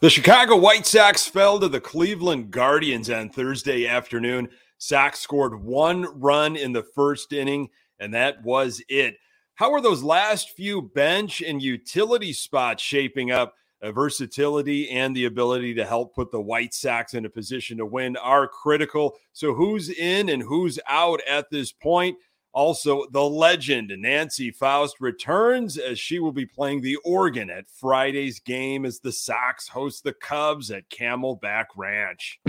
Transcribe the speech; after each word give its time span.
The 0.00 0.08
Chicago 0.08 0.56
White 0.56 0.86
Sox 0.86 1.26
fell 1.26 1.60
to 1.60 1.68
the 1.68 1.78
Cleveland 1.78 2.50
Guardians 2.50 3.10
on 3.10 3.28
Thursday 3.28 3.86
afternoon. 3.86 4.48
Sox 4.78 5.20
scored 5.20 5.62
one 5.62 6.18
run 6.18 6.56
in 6.56 6.72
the 6.72 6.82
first 6.82 7.34
inning, 7.34 7.68
and 7.98 8.14
that 8.14 8.42
was 8.42 8.82
it. 8.88 9.16
How 9.56 9.70
are 9.74 9.82
those 9.82 10.02
last 10.02 10.56
few 10.56 10.80
bench 10.80 11.42
and 11.42 11.60
utility 11.60 12.32
spots 12.32 12.82
shaping 12.82 13.30
up? 13.30 13.56
Uh, 13.82 13.92
versatility 13.92 14.88
and 14.90 15.14
the 15.14 15.26
ability 15.26 15.74
to 15.74 15.84
help 15.84 16.14
put 16.14 16.30
the 16.30 16.40
White 16.40 16.72
Sox 16.72 17.12
in 17.12 17.26
a 17.26 17.30
position 17.30 17.76
to 17.76 17.84
win 17.84 18.16
are 18.16 18.48
critical. 18.48 19.16
So, 19.32 19.54
who's 19.54 19.90
in 19.90 20.30
and 20.30 20.42
who's 20.42 20.78
out 20.88 21.20
at 21.28 21.50
this 21.50 21.72
point? 21.72 22.16
Also, 22.52 23.06
the 23.12 23.22
legend 23.22 23.92
Nancy 23.96 24.50
Faust 24.50 24.96
returns 25.00 25.78
as 25.78 25.98
she 25.98 26.18
will 26.18 26.32
be 26.32 26.46
playing 26.46 26.80
the 26.80 26.96
organ 27.04 27.48
at 27.48 27.70
Friday's 27.70 28.40
game 28.40 28.84
as 28.84 29.00
the 29.00 29.12
Sox 29.12 29.68
host 29.68 30.02
the 30.02 30.12
Cubs 30.12 30.70
at 30.70 30.88
Camelback 30.90 31.66
Ranch. 31.76 32.40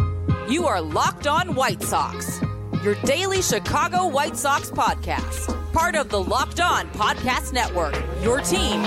You 0.50 0.66
are 0.66 0.82
Locked 0.82 1.28
On 1.28 1.54
White 1.54 1.84
Sox, 1.84 2.42
your 2.84 2.95
daily 3.04 3.42
Chicago 3.42 4.08
White 4.08 4.36
Sox 4.36 4.72
podcast, 4.72 5.72
part 5.72 5.95
of 5.95 6.09
the 6.09 6.22
Locked 6.22 6.59
On 6.59 6.88
Podcast 6.90 7.54
Network, 7.54 7.95
your 8.23 8.40
team 8.42 8.81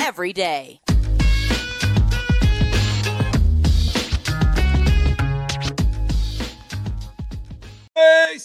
every 0.00 0.32
day. 0.32 0.80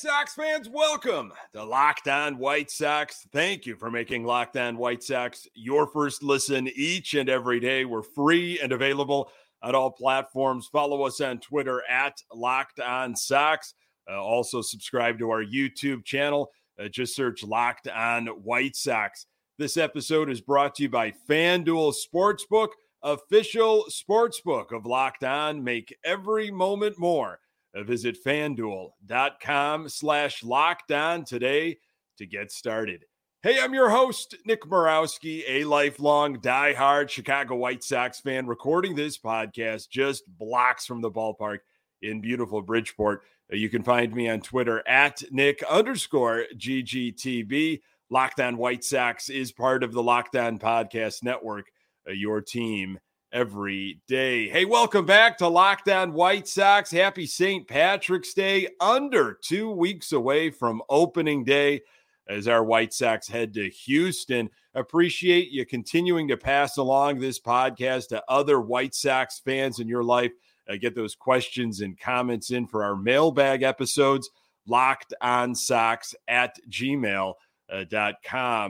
Sox 0.05 0.35
fans, 0.35 0.69
welcome 0.69 1.33
to 1.51 1.63
Locked 1.63 2.07
On 2.07 2.37
White 2.37 2.69
Sox. 2.69 3.25
Thank 3.33 3.65
you 3.65 3.75
for 3.75 3.89
making 3.89 4.23
Locked 4.23 4.55
On 4.55 4.77
White 4.77 5.01
Sox 5.01 5.47
your 5.55 5.87
first 5.87 6.21
listen 6.21 6.69
each 6.75 7.15
and 7.15 7.27
every 7.27 7.59
day. 7.59 7.85
We're 7.85 8.03
free 8.03 8.59
and 8.59 8.71
available 8.71 9.31
on 9.63 9.73
all 9.73 9.89
platforms. 9.89 10.69
Follow 10.71 11.01
us 11.07 11.21
on 11.21 11.39
Twitter 11.39 11.81
at 11.89 12.21
Locked 12.31 12.79
On 12.81 13.15
Sox. 13.15 13.73
Uh, 14.07 14.21
also, 14.21 14.61
subscribe 14.61 15.17
to 15.17 15.31
our 15.31 15.43
YouTube 15.43 16.05
channel. 16.05 16.51
Uh, 16.79 16.87
just 16.87 17.15
search 17.15 17.43
Locked 17.43 17.87
On 17.87 18.27
White 18.27 18.75
Sox. 18.75 19.25
This 19.57 19.75
episode 19.75 20.29
is 20.29 20.39
brought 20.39 20.75
to 20.75 20.83
you 20.83 20.89
by 20.89 21.13
FanDuel 21.27 21.95
Sportsbook, 21.95 22.69
official 23.01 23.85
sportsbook 23.89 24.71
of 24.71 24.85
Locked 24.85 25.23
On. 25.23 25.63
Make 25.63 25.97
every 26.05 26.51
moment 26.51 26.99
more. 26.99 27.39
Visit 27.83 28.17
fanduel.com 28.23 29.89
slash 29.89 30.43
locked 30.43 30.91
on 30.91 31.25
today 31.25 31.77
to 32.17 32.25
get 32.25 32.51
started. 32.51 33.05
Hey, 33.43 33.59
I'm 33.59 33.73
your 33.75 33.89
host, 33.89 34.35
Nick 34.45 34.63
Morawski, 34.63 35.43
a 35.47 35.65
lifelong 35.65 36.37
diehard 36.37 37.09
Chicago 37.09 37.55
White 37.55 37.83
Sox 37.83 38.19
fan, 38.19 38.47
recording 38.47 38.95
this 38.95 39.19
podcast 39.19 39.89
just 39.89 40.23
blocks 40.37 40.85
from 40.85 41.01
the 41.01 41.11
ballpark 41.11 41.59
in 42.01 42.21
beautiful 42.21 42.61
Bridgeport. 42.61 43.21
Uh, 43.53 43.55
you 43.55 43.69
can 43.69 43.83
find 43.83 44.13
me 44.15 44.29
on 44.29 44.41
Twitter 44.41 44.81
at 44.87 45.21
Nick 45.31 45.61
underscore 45.69 46.45
GGTB. 46.55 47.81
Locked 48.09 48.39
on 48.39 48.57
White 48.57 48.83
Sox 48.83 49.29
is 49.29 49.51
part 49.51 49.83
of 49.83 49.91
the 49.91 50.01
Locked 50.01 50.35
On 50.35 50.57
Podcast 50.57 51.23
Network, 51.23 51.67
uh, 52.07 52.13
your 52.13 52.41
team 52.41 52.99
every 53.31 54.01
day. 54.07 54.47
Hey, 54.49 54.65
welcome 54.65 55.05
back 55.05 55.37
to 55.37 55.47
Locked 55.47 55.89
On 55.89 56.13
White 56.13 56.47
Sox. 56.47 56.91
Happy 56.91 57.25
St. 57.25 57.67
Patrick's 57.67 58.33
Day, 58.33 58.67
under 58.79 59.37
two 59.41 59.69
weeks 59.71 60.11
away 60.11 60.49
from 60.49 60.81
opening 60.89 61.43
day 61.43 61.81
as 62.27 62.47
our 62.47 62.63
White 62.63 62.93
Sox 62.93 63.27
head 63.27 63.53
to 63.53 63.69
Houston. 63.69 64.49
Appreciate 64.73 65.51
you 65.51 65.65
continuing 65.65 66.27
to 66.27 66.37
pass 66.37 66.77
along 66.77 67.19
this 67.19 67.39
podcast 67.39 68.09
to 68.09 68.23
other 68.27 68.59
White 68.59 68.95
Sox 68.95 69.39
fans 69.39 69.79
in 69.79 69.87
your 69.87 70.03
life. 70.03 70.31
Uh, 70.69 70.75
get 70.75 70.95
those 70.95 71.15
questions 71.15 71.81
and 71.81 71.99
comments 71.99 72.51
in 72.51 72.67
for 72.67 72.83
our 72.83 72.95
mailbag 72.95 73.63
episodes, 73.63 74.29
locked 74.67 75.13
on 75.21 75.53
Sox 75.53 76.15
at 76.27 76.57
gmail.com. 76.69 77.35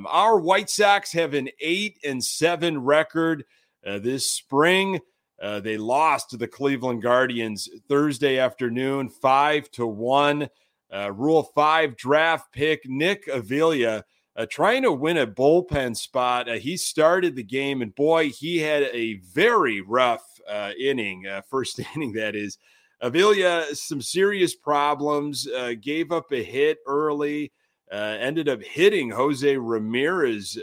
Uh, 0.06 0.10
our 0.10 0.40
White 0.40 0.70
Sox 0.70 1.12
have 1.14 1.34
an 1.34 1.50
eight 1.60 1.98
and 2.04 2.24
seven 2.24 2.80
record 2.80 3.46
uh, 3.86 4.00
this 4.00 4.30
spring. 4.30 5.00
Uh, 5.42 5.60
they 5.60 5.78
lost 5.78 6.30
to 6.30 6.38
the 6.38 6.48
Cleveland 6.48 7.02
Guardians 7.02 7.70
Thursday 7.90 8.40
afternoon, 8.40 9.10
five 9.10 9.70
to 9.72 9.86
one. 9.86 10.50
Uh, 10.94 11.12
Rule 11.12 11.44
five 11.44 11.98
draft 11.98 12.54
pick 12.54 12.82
Nick 12.86 13.28
Avila 13.28 14.04
uh, 14.38 14.46
trying 14.50 14.84
to 14.84 14.92
win 14.92 15.18
a 15.18 15.28
bullpen 15.28 15.96
spot. 15.96 16.48
Uh, 16.48 16.54
he 16.54 16.78
started 16.78 17.36
the 17.36 17.44
game, 17.44 17.82
and 17.82 17.94
boy, 17.96 18.30
he 18.30 18.60
had 18.60 18.84
a 18.84 19.16
very 19.34 19.82
rough 19.82 20.26
uh, 20.48 20.72
inning, 20.80 21.26
first 21.50 21.80
inning 21.96 22.14
that 22.14 22.36
is. 22.36 22.58
Avila, 23.02 23.76
some 23.76 24.02
serious 24.02 24.56
problems, 24.56 25.48
gave 25.82 26.14
up 26.14 26.32
a 26.32 26.42
hit 26.42 26.78
early, 26.88 27.52
ended 27.92 28.48
up 28.48 28.64
hitting 28.64 29.10
Jose 29.10 29.58
Ramirez 29.58 30.58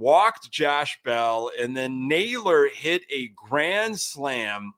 walked 0.00 0.50
Josh 0.50 0.98
Bell, 1.04 1.50
and 1.60 1.76
then 1.76 2.08
Naylor 2.08 2.68
hit 2.68 3.02
a 3.10 3.28
grand 3.28 4.00
slam. 4.00 4.72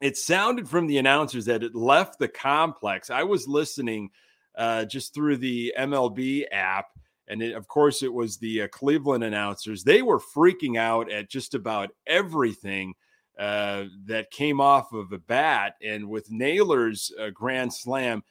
It 0.00 0.16
sounded 0.16 0.68
from 0.68 0.86
the 0.86 0.98
announcers 0.98 1.44
that 1.46 1.62
it 1.62 1.74
left 1.74 2.18
the 2.18 2.28
complex. 2.28 3.10
I 3.10 3.24
was 3.24 3.48
listening 3.48 4.10
uh, 4.56 4.84
just 4.84 5.12
through 5.12 5.38
the 5.38 5.74
MLB 5.78 6.44
app, 6.52 6.86
and 7.28 7.42
it, 7.42 7.54
of 7.54 7.66
course, 7.66 8.02
it 8.02 8.12
was 8.12 8.38
the 8.38 8.62
uh, 8.62 8.68
Cleveland 8.68 9.24
announcers. 9.24 9.82
They 9.82 10.00
were 10.00 10.20
freaking 10.20 10.78
out 10.78 11.10
at 11.10 11.28
just 11.28 11.54
about 11.54 11.90
everything 12.06 12.94
uh, 13.38 13.84
that 14.06 14.30
came 14.30 14.60
off 14.60 14.92
of 14.92 15.12
a 15.12 15.18
bat. 15.18 15.74
And 15.82 16.08
with 16.08 16.30
Naylor's 16.30 17.12
uh, 17.20 17.30
grand 17.30 17.74
slam, 17.74 18.22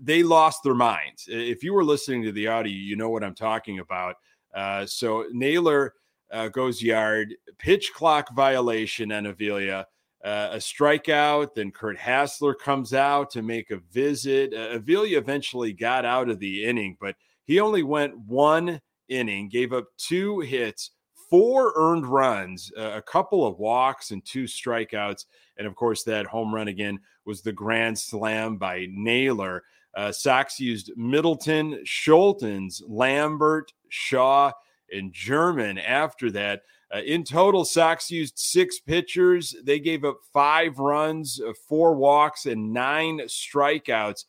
they 0.00 0.22
lost 0.22 0.62
their 0.62 0.74
minds. 0.74 1.24
If 1.26 1.62
you 1.62 1.72
were 1.72 1.84
listening 1.84 2.22
to 2.24 2.32
the 2.32 2.48
audio, 2.48 2.72
you 2.72 2.96
know 2.96 3.10
what 3.10 3.24
I'm 3.24 3.34
talking 3.34 3.78
about. 3.78 4.16
Uh, 4.54 4.86
so 4.86 5.26
Naylor 5.32 5.94
uh, 6.32 6.48
goes 6.48 6.82
yard, 6.82 7.34
pitch 7.58 7.92
clock 7.94 8.34
violation 8.34 9.12
on 9.12 9.26
Avila, 9.26 9.86
uh, 10.24 10.48
a 10.52 10.56
strikeout. 10.56 11.54
Then 11.54 11.70
Curt 11.70 11.98
Hasler 11.98 12.54
comes 12.58 12.94
out 12.94 13.30
to 13.30 13.42
make 13.42 13.70
a 13.70 13.80
visit. 13.92 14.54
Uh, 14.54 14.76
Avila 14.76 15.08
eventually 15.08 15.72
got 15.72 16.04
out 16.04 16.28
of 16.28 16.38
the 16.38 16.64
inning, 16.64 16.96
but 17.00 17.16
he 17.44 17.60
only 17.60 17.82
went 17.82 18.18
one 18.18 18.80
inning, 19.08 19.48
gave 19.48 19.72
up 19.72 19.86
two 19.98 20.40
hits, 20.40 20.90
four 21.28 21.72
earned 21.76 22.06
runs, 22.06 22.70
uh, 22.78 22.92
a 22.94 23.02
couple 23.02 23.46
of 23.46 23.58
walks, 23.58 24.10
and 24.10 24.24
two 24.24 24.44
strikeouts. 24.44 25.26
And 25.56 25.66
of 25.66 25.74
course, 25.74 26.02
that 26.04 26.26
home 26.26 26.54
run 26.54 26.68
again 26.68 26.98
was 27.24 27.42
the 27.42 27.52
grand 27.52 27.98
slam 27.98 28.56
by 28.56 28.86
Naylor. 28.90 29.62
Uh, 29.94 30.12
Sox 30.12 30.58
used 30.58 30.92
Middleton, 30.96 31.82
Scholtens, 31.84 32.82
Lambert, 32.86 33.72
Shaw, 33.92 34.52
and 34.90 35.12
German 35.12 35.78
after 35.78 36.30
that. 36.30 36.62
Uh, 36.94 37.00
in 37.00 37.24
total, 37.24 37.64
Sox 37.64 38.10
used 38.10 38.38
six 38.38 38.80
pitchers. 38.80 39.54
They 39.62 39.78
gave 39.80 40.04
up 40.04 40.18
five 40.32 40.78
runs, 40.78 41.40
uh, 41.40 41.52
four 41.68 41.94
walks, 41.94 42.46
and 42.46 42.72
nine 42.72 43.20
strikeouts. 43.20 44.24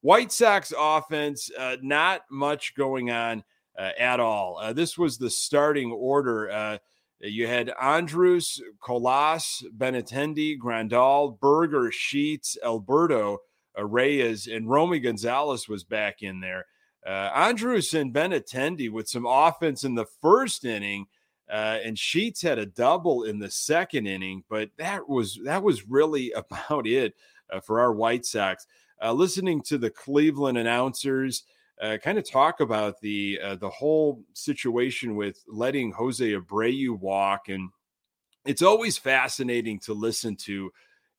White 0.00 0.32
Sox 0.32 0.72
offense, 0.76 1.50
uh, 1.56 1.76
not 1.80 2.22
much 2.30 2.74
going 2.74 3.10
on 3.10 3.42
uh, 3.78 3.90
at 3.98 4.20
all. 4.20 4.58
Uh, 4.60 4.72
this 4.72 4.98
was 4.98 5.16
the 5.16 5.30
starting 5.30 5.90
order. 5.92 6.50
Uh, 6.50 6.78
you 7.20 7.46
had 7.46 7.72
Andrus, 7.80 8.60
Colas, 8.80 9.64
Benintendi, 9.76 10.58
Grandal, 10.58 11.38
Berger, 11.40 11.90
Sheets, 11.90 12.58
Alberto, 12.62 13.38
Reyes, 13.78 14.46
and 14.46 14.68
Romy 14.68 15.00
Gonzalez 15.00 15.68
was 15.68 15.84
back 15.84 16.22
in 16.22 16.40
there. 16.40 16.66
Uh, 17.06 17.30
Andrus 17.34 17.92
and 17.92 18.14
Benintendi 18.14 18.90
with 18.90 19.08
some 19.08 19.26
offense 19.26 19.84
in 19.84 19.94
the 19.94 20.06
first 20.22 20.64
inning, 20.64 21.06
uh, 21.50 21.78
and 21.84 21.98
Sheets 21.98 22.40
had 22.40 22.58
a 22.58 22.64
double 22.64 23.24
in 23.24 23.38
the 23.38 23.50
second 23.50 24.06
inning, 24.06 24.44
but 24.48 24.70
that 24.78 25.08
was 25.08 25.38
that 25.44 25.62
was 25.62 25.86
really 25.88 26.32
about 26.36 26.86
it 26.86 27.14
uh, 27.50 27.60
for 27.60 27.80
our 27.80 27.92
White 27.92 28.24
Sox. 28.24 28.66
Uh, 29.02 29.12
listening 29.12 29.60
to 29.62 29.76
the 29.76 29.90
Cleveland 29.90 30.56
announcers 30.56 31.44
uh, 31.82 31.98
kind 32.02 32.16
of 32.16 32.28
talk 32.28 32.60
about 32.60 33.00
the 33.00 33.38
uh, 33.42 33.56
the 33.56 33.68
whole 33.68 34.22
situation 34.32 35.16
with 35.16 35.42
letting 35.46 35.92
Jose 35.92 36.24
Abreu 36.24 36.98
walk, 36.98 37.48
and 37.48 37.68
it's 38.46 38.62
always 38.62 38.96
fascinating 38.96 39.78
to 39.80 39.92
listen 39.92 40.36
to, 40.36 40.70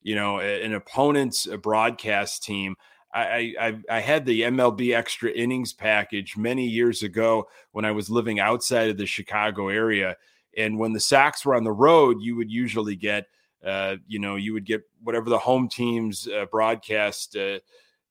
you 0.02 0.16
know, 0.16 0.40
an 0.40 0.74
opponent's 0.74 1.46
broadcast 1.62 2.44
team 2.44 2.76
I, 3.16 3.80
I, 3.90 4.00
had 4.02 4.26
the 4.26 4.42
MLB 4.42 4.94
extra 4.94 5.32
innings 5.32 5.72
package 5.72 6.36
many 6.36 6.68
years 6.68 7.02
ago 7.02 7.48
when 7.72 7.86
I 7.86 7.92
was 7.92 8.10
living 8.10 8.42
outside 8.42 8.90
of 8.90 8.98
the 8.98 9.06
Chicago 9.06 9.70
area. 9.70 10.18
And 10.58 10.78
when 10.78 10.92
the 10.92 11.00
Sox 11.00 11.46
were 11.46 11.56
on 11.56 11.64
the 11.64 11.72
road, 11.72 12.22
you 12.22 12.36
would 12.36 12.52
usually 12.52 12.96
get, 12.96 13.28
uh, 13.64 13.96
you 14.06 14.20
know, 14.20 14.36
you 14.36 14.52
would 14.54 14.66
get 14.66 14.84
whatever 15.02 15.30
the 15.30 15.38
home 15.38 15.70
team's 15.70 16.28
uh, 16.28 16.46
broadcast, 16.52 17.38
uh, 17.38 17.60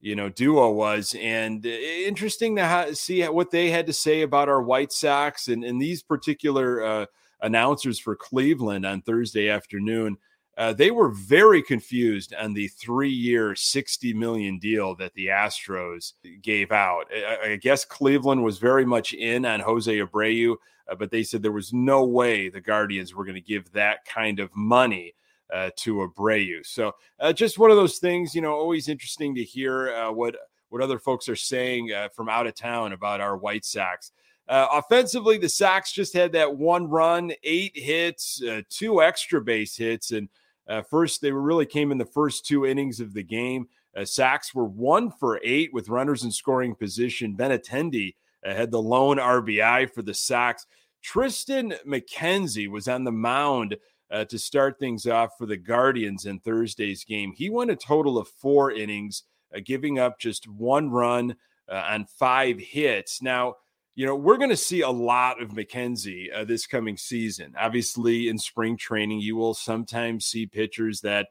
you 0.01 0.17
know, 0.17 0.31
duo 0.31 0.71
was. 0.71 1.15
And 1.21 1.65
uh, 1.67 1.69
interesting 1.69 2.57
to 2.57 2.67
ha- 2.67 2.93
see 2.95 3.23
what 3.25 3.51
they 3.51 3.71
had 3.71 3.87
to 3.89 3.93
say 3.93 4.23
about 4.23 4.49
our 4.49 4.63
White 4.63 4.93
Sox 4.93 5.49
and, 5.49 5.65
and 5.65 5.81
these 5.81 6.03
particular 6.03 6.83
uh, 6.83 7.07
announcers 7.43 7.99
for 7.99 8.17
Cleveland 8.17 8.87
on 8.87 9.03
Thursday 9.03 9.51
afternoon. 9.51 10.17
Uh, 10.57 10.73
they 10.73 10.91
were 10.91 11.09
very 11.11 11.63
confused 11.63 12.35
on 12.35 12.55
the 12.55 12.69
three-year, 12.69 13.55
sixty 13.55 14.13
million 14.15 14.59
deal 14.59 14.95
that 14.97 15.15
the 15.15 15.27
Astros 15.27 16.13
gave 16.43 16.73
out. 16.73 17.07
I, 17.13 17.53
I 17.53 17.57
guess 17.57 17.85
Cleveland 17.85 18.43
was 18.43 18.59
very 18.59 18.85
much 18.85 19.15
in 19.15 19.45
on 19.45 19.61
Jose 19.61 19.99
Abreu, 19.99 20.57
uh, 20.89 20.95
but 20.95 21.11
they 21.11 21.23
said 21.23 21.43
there 21.43 21.53
was 21.53 21.73
no 21.73 22.05
way 22.05 22.49
the 22.49 22.61
Guardians 22.61 23.15
were 23.15 23.25
going 23.25 23.35
to 23.35 23.41
give 23.41 23.71
that 23.73 24.05
kind 24.05 24.39
of 24.39 24.55
money 24.55 25.15
uh, 25.53 25.71
to 25.77 25.97
Abreu. 25.97 26.65
So 26.65 26.93
uh, 27.21 27.33
just 27.33 27.59
one 27.59 27.71
of 27.71 27.77
those 27.77 27.99
things, 27.99 28.35
you 28.35 28.41
know, 28.41 28.53
always 28.53 28.89
interesting 28.89 29.35
to 29.35 29.45
hear 29.45 29.95
uh, 29.95 30.13
what 30.13 30.37
what 30.71 30.83
other 30.83 30.99
folks 30.99 31.29
are 31.29 31.37
saying 31.37 31.93
uh, 31.93 32.09
from 32.09 32.29
out 32.29 32.47
of 32.47 32.55
town 32.55 32.93
about 32.93 33.21
our 33.21 33.37
White 33.37 33.65
Sox. 33.65 34.13
Uh, 34.49 34.67
offensively, 34.73 35.39
the 35.39 35.49
Sox 35.49 35.93
just 35.93 36.13
had 36.13 36.33
that 36.33 36.57
one 36.57 36.89
run, 36.89 37.33
eight 37.45 37.73
hits, 37.75 38.43
uh, 38.43 38.61
two 38.69 39.03
extra 39.03 39.41
base 39.41 39.77
hits, 39.77 40.11
and 40.11 40.29
uh, 40.69 40.83
first 40.83 41.21
they 41.21 41.33
really 41.33 41.67
came 41.67 41.93
in 41.93 41.99
the 41.99 42.05
first 42.05 42.47
two 42.47 42.67
innings 42.67 43.01
of 43.01 43.15
the 43.15 43.23
game. 43.23 43.69
Uh, 43.97 44.05
Sox 44.05 44.55
were 44.55 44.65
one 44.65 45.11
for 45.11 45.41
eight 45.45 45.73
with 45.73 45.89
runners 45.89 46.25
in 46.25 46.31
scoring 46.31 46.75
position. 46.75 47.37
Benintendi 47.37 48.15
uh, 48.45 48.55
had 48.55 48.71
the 48.71 48.83
lone 48.83 49.19
RBI 49.19 49.91
for 49.93 50.03
the 50.03 50.15
sacks. 50.15 50.67
Tristan 51.03 51.75
McKenzie 51.87 52.69
was 52.69 52.89
on 52.89 53.05
the 53.05 53.13
mound 53.13 53.77
uh, 54.11 54.25
to 54.25 54.39
start 54.39 54.79
things 54.79 55.07
off 55.07 55.37
for 55.37 55.47
the 55.47 55.57
Guardians 55.57 56.25
in 56.25 56.41
Thursday's 56.41 57.05
game. 57.05 57.33
He 57.37 57.51
went 57.51 57.71
a 57.71 57.77
total 57.77 58.19
of 58.19 58.29
four 58.29 58.73
innings, 58.73 59.25
giving 59.65 59.99
up 59.99 60.19
just 60.19 60.49
one 60.49 60.91
run 60.91 61.37
on 61.71 62.07
five 62.07 62.59
hits. 62.59 63.21
Now 63.21 63.57
you 63.95 64.07
know, 64.07 64.17
we're 64.17 64.39
going 64.39 64.51
to 64.51 64.57
see 64.57 64.81
a 64.81 64.91
lot 64.91 65.41
of 65.41 65.51
McKenzie 65.51 66.27
uh, 66.35 66.45
this 66.45 66.67
coming 66.67 66.97
season. 66.97 67.55
Obviously, 67.59 68.29
in 68.29 68.39
spring 68.39 68.77
training, 68.77 69.21
you 69.21 69.37
will 69.37 69.55
sometimes 69.55 70.27
see 70.27 70.47
pitchers 70.47 71.01
that, 71.03 71.29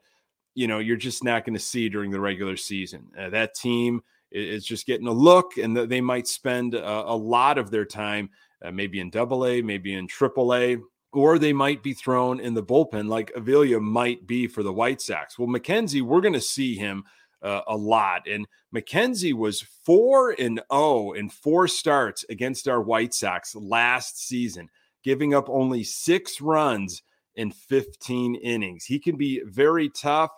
you 0.54 0.66
know, 0.66 0.78
you're 0.78 0.96
just 0.96 1.22
not 1.22 1.44
going 1.44 1.54
to 1.54 1.60
see 1.60 1.88
during 1.88 2.10
the 2.10 2.20
regular 2.20 2.56
season. 2.56 3.08
Uh, 3.18 3.28
that 3.30 3.54
team 3.54 4.00
is 4.30 4.64
just 4.64 4.86
getting 4.86 5.06
a 5.06 5.12
look, 5.12 5.58
and 5.58 5.76
they 5.76 6.00
might 6.00 6.26
spend 6.26 6.74
a, 6.74 7.14
lot 7.14 7.56
of 7.56 7.70
their 7.70 7.84
time 7.84 8.30
uh, 8.64 8.70
maybe 8.70 8.98
in 8.98 9.10
double 9.10 9.46
A, 9.46 9.62
maybe 9.62 9.94
in 9.94 10.08
triple 10.08 10.54
A, 10.54 10.78
or 11.12 11.38
they 11.38 11.52
might 11.52 11.82
be 11.82 11.92
thrown 11.92 12.40
in 12.40 12.54
the 12.54 12.62
bullpen 12.62 13.08
like 13.08 13.30
Avila 13.36 13.78
might 13.78 14.26
be 14.26 14.48
for 14.48 14.62
the 14.62 14.72
White 14.72 15.00
Sox. 15.00 15.38
Well, 15.38 15.48
McKenzie, 15.48 16.02
we're 16.02 16.20
going 16.20 16.34
to 16.34 16.40
see 16.40 16.74
him 16.74 17.04
uh, 17.44 17.60
a 17.68 17.76
lot. 17.76 18.26
And 18.26 18.46
McKenzie 18.74 19.34
was 19.34 19.62
4 19.84 20.34
and 20.38 20.60
0 20.72 21.12
in 21.12 21.28
four 21.28 21.68
starts 21.68 22.24
against 22.28 22.66
our 22.66 22.80
White 22.80 23.14
Sox 23.14 23.54
last 23.54 24.26
season, 24.26 24.68
giving 25.04 25.34
up 25.34 25.48
only 25.48 25.84
6 25.84 26.40
runs 26.40 27.02
in 27.36 27.50
15 27.50 28.34
innings. 28.36 28.84
He 28.84 28.98
can 28.98 29.16
be 29.16 29.42
very 29.44 29.90
tough 29.90 30.30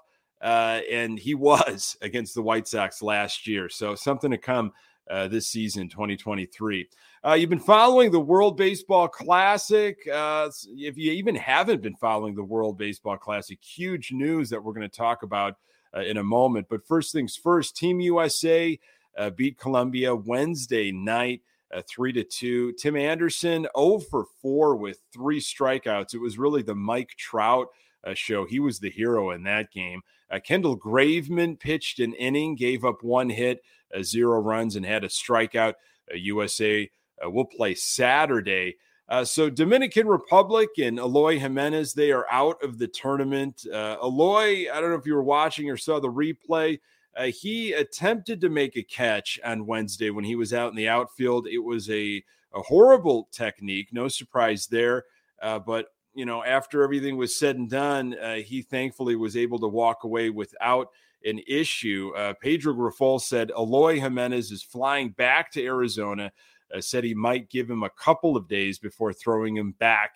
uh, 0.43 0.81
and 0.91 1.19
he 1.19 1.35
was 1.37 1.97
against 2.03 2.35
the 2.35 2.43
White 2.43 2.69
Sox 2.69 3.00
last 3.00 3.47
year. 3.47 3.69
So 3.69 3.94
something 3.94 4.31
to 4.31 4.38
come 4.38 4.73
uh, 5.08 5.29
this 5.29 5.47
season, 5.47 5.88
2023. 5.88 6.88
Uh, 7.25 7.35
you've 7.35 7.50
been 7.50 7.58
following 7.61 8.11
the 8.11 8.20
World 8.20 8.56
Baseball 8.56 9.08
Classic. 9.08 9.97
Uh, 10.12 10.50
if 10.69 10.97
you 10.97 11.12
even 11.12 11.35
haven't 11.35 11.82
been 11.82 11.94
following 11.94 12.35
the 12.35 12.43
World 12.43 12.76
Baseball 12.76 13.17
Classic, 13.17 13.58
huge 13.62 14.12
news 14.12 14.50
that 14.50 14.62
we're 14.62 14.73
going 14.73 14.88
to 14.88 14.97
talk 14.97 15.23
about 15.23 15.55
uh, 15.96 16.02
in 16.02 16.16
a 16.16 16.25
moment. 16.25 16.66
But 16.69 16.87
first 16.87 17.12
things 17.12 17.37
first, 17.37 17.76
Team 17.76 18.00
USA 18.00 18.78
uh, 19.16 19.31
beat 19.31 19.58
Colombia 19.58 20.14
Wednesday 20.14 20.93
night. 20.93 21.43
Uh, 21.75 21.82
three 21.88 22.12
to 22.12 22.22
two. 22.22 22.72
Tim 22.75 22.96
Anderson, 22.96 23.66
0 23.76 23.98
for 23.98 24.26
4 24.40 24.76
with 24.76 25.00
three 25.12 25.40
strikeouts. 25.40 26.14
It 26.14 26.20
was 26.20 26.38
really 26.38 26.62
the 26.62 26.76
Mike 26.76 27.14
Trout 27.19 27.66
uh, 28.06 28.14
show. 28.14 28.44
He 28.46 28.60
was 28.60 28.78
the 28.78 28.90
hero 28.90 29.31
in 29.31 29.43
that 29.44 29.72
game. 29.72 30.02
Uh, 30.31 30.38
Kendall 30.38 30.78
Graveman 30.78 31.58
pitched 31.58 31.98
an 31.98 32.14
inning, 32.14 32.54
gave 32.54 32.84
up 32.84 33.02
one 33.02 33.31
hit, 33.31 33.62
uh, 33.93 34.02
zero 34.02 34.40
runs, 34.40 34.76
and 34.76 34.87
had 34.87 35.02
a 35.02 35.08
strikeout. 35.08 35.75
USA 36.14 36.88
will 37.25 37.46
play 37.46 37.75
Saturday. 37.75 38.76
Uh, 39.08 39.25
so 39.25 39.49
Dominican 39.49 40.08
Republic 40.08 40.70
and 40.79 40.99
Eloy 40.99 41.38
Jimenez, 41.38 41.93
they 41.93 42.11
are 42.11 42.26
out 42.31 42.62
of 42.62 42.79
the 42.79 42.88
tournament. 42.88 43.64
Uh, 43.73 43.97
Eloy, 44.03 44.67
I 44.73 44.81
don't 44.81 44.91
know 44.91 44.97
if 44.97 45.06
you 45.06 45.14
were 45.14 45.23
watching 45.23 45.70
or 45.70 45.76
saw 45.76 46.00
the 46.00 46.11
replay. 46.11 46.81
Uh, 47.17 47.26
he 47.26 47.73
attempted 47.73 48.41
to 48.41 48.49
make 48.49 48.76
a 48.76 48.82
catch 48.82 49.38
on 49.44 49.67
Wednesday 49.67 50.11
when 50.11 50.25
he 50.25 50.35
was 50.35 50.53
out 50.53 50.70
in 50.70 50.76
the 50.76 50.88
outfield. 50.88 51.47
It 51.47 51.58
was 51.58 51.88
a, 51.88 52.23
a 52.53 52.61
horrible 52.62 53.29
technique, 53.32 53.88
no 53.93 54.08
surprise 54.08 54.67
there. 54.67 55.05
Uh, 55.41 55.61
but 55.61 55.87
you 56.14 56.25
know, 56.25 56.43
after 56.43 56.82
everything 56.82 57.17
was 57.17 57.37
said 57.37 57.56
and 57.56 57.70
done, 57.70 58.19
uh, 58.19 58.37
he 58.37 58.62
thankfully 58.62 59.17
was 59.17 59.37
able 59.37 59.58
to 59.61 59.69
walk 59.69 60.05
away 60.05 60.31
without 60.31 60.88
an 61.25 61.41
issue. 61.47 62.12
Uh, 62.17 62.32
Pedro 62.41 62.75
Grifol 62.75 63.20
said 63.20 63.50
Eloy 63.50 64.00
Jimenez 64.00 64.50
is 64.50 64.62
flying 64.62 65.11
back 65.11 65.53
to 65.53 65.64
Arizona 65.64 66.32
uh, 66.74 66.80
said 66.80 67.04
he 67.04 67.14
might 67.14 67.50
give 67.50 67.70
him 67.70 67.82
a 67.82 67.90
couple 67.90 68.36
of 68.36 68.48
days 68.48 68.78
before 68.78 69.12
throwing 69.12 69.56
him 69.56 69.72
back 69.72 70.12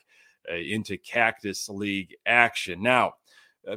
uh, 0.50 0.56
into 0.56 0.96
Cactus 0.96 1.68
League 1.68 2.16
action. 2.26 2.82
Now, 2.82 3.14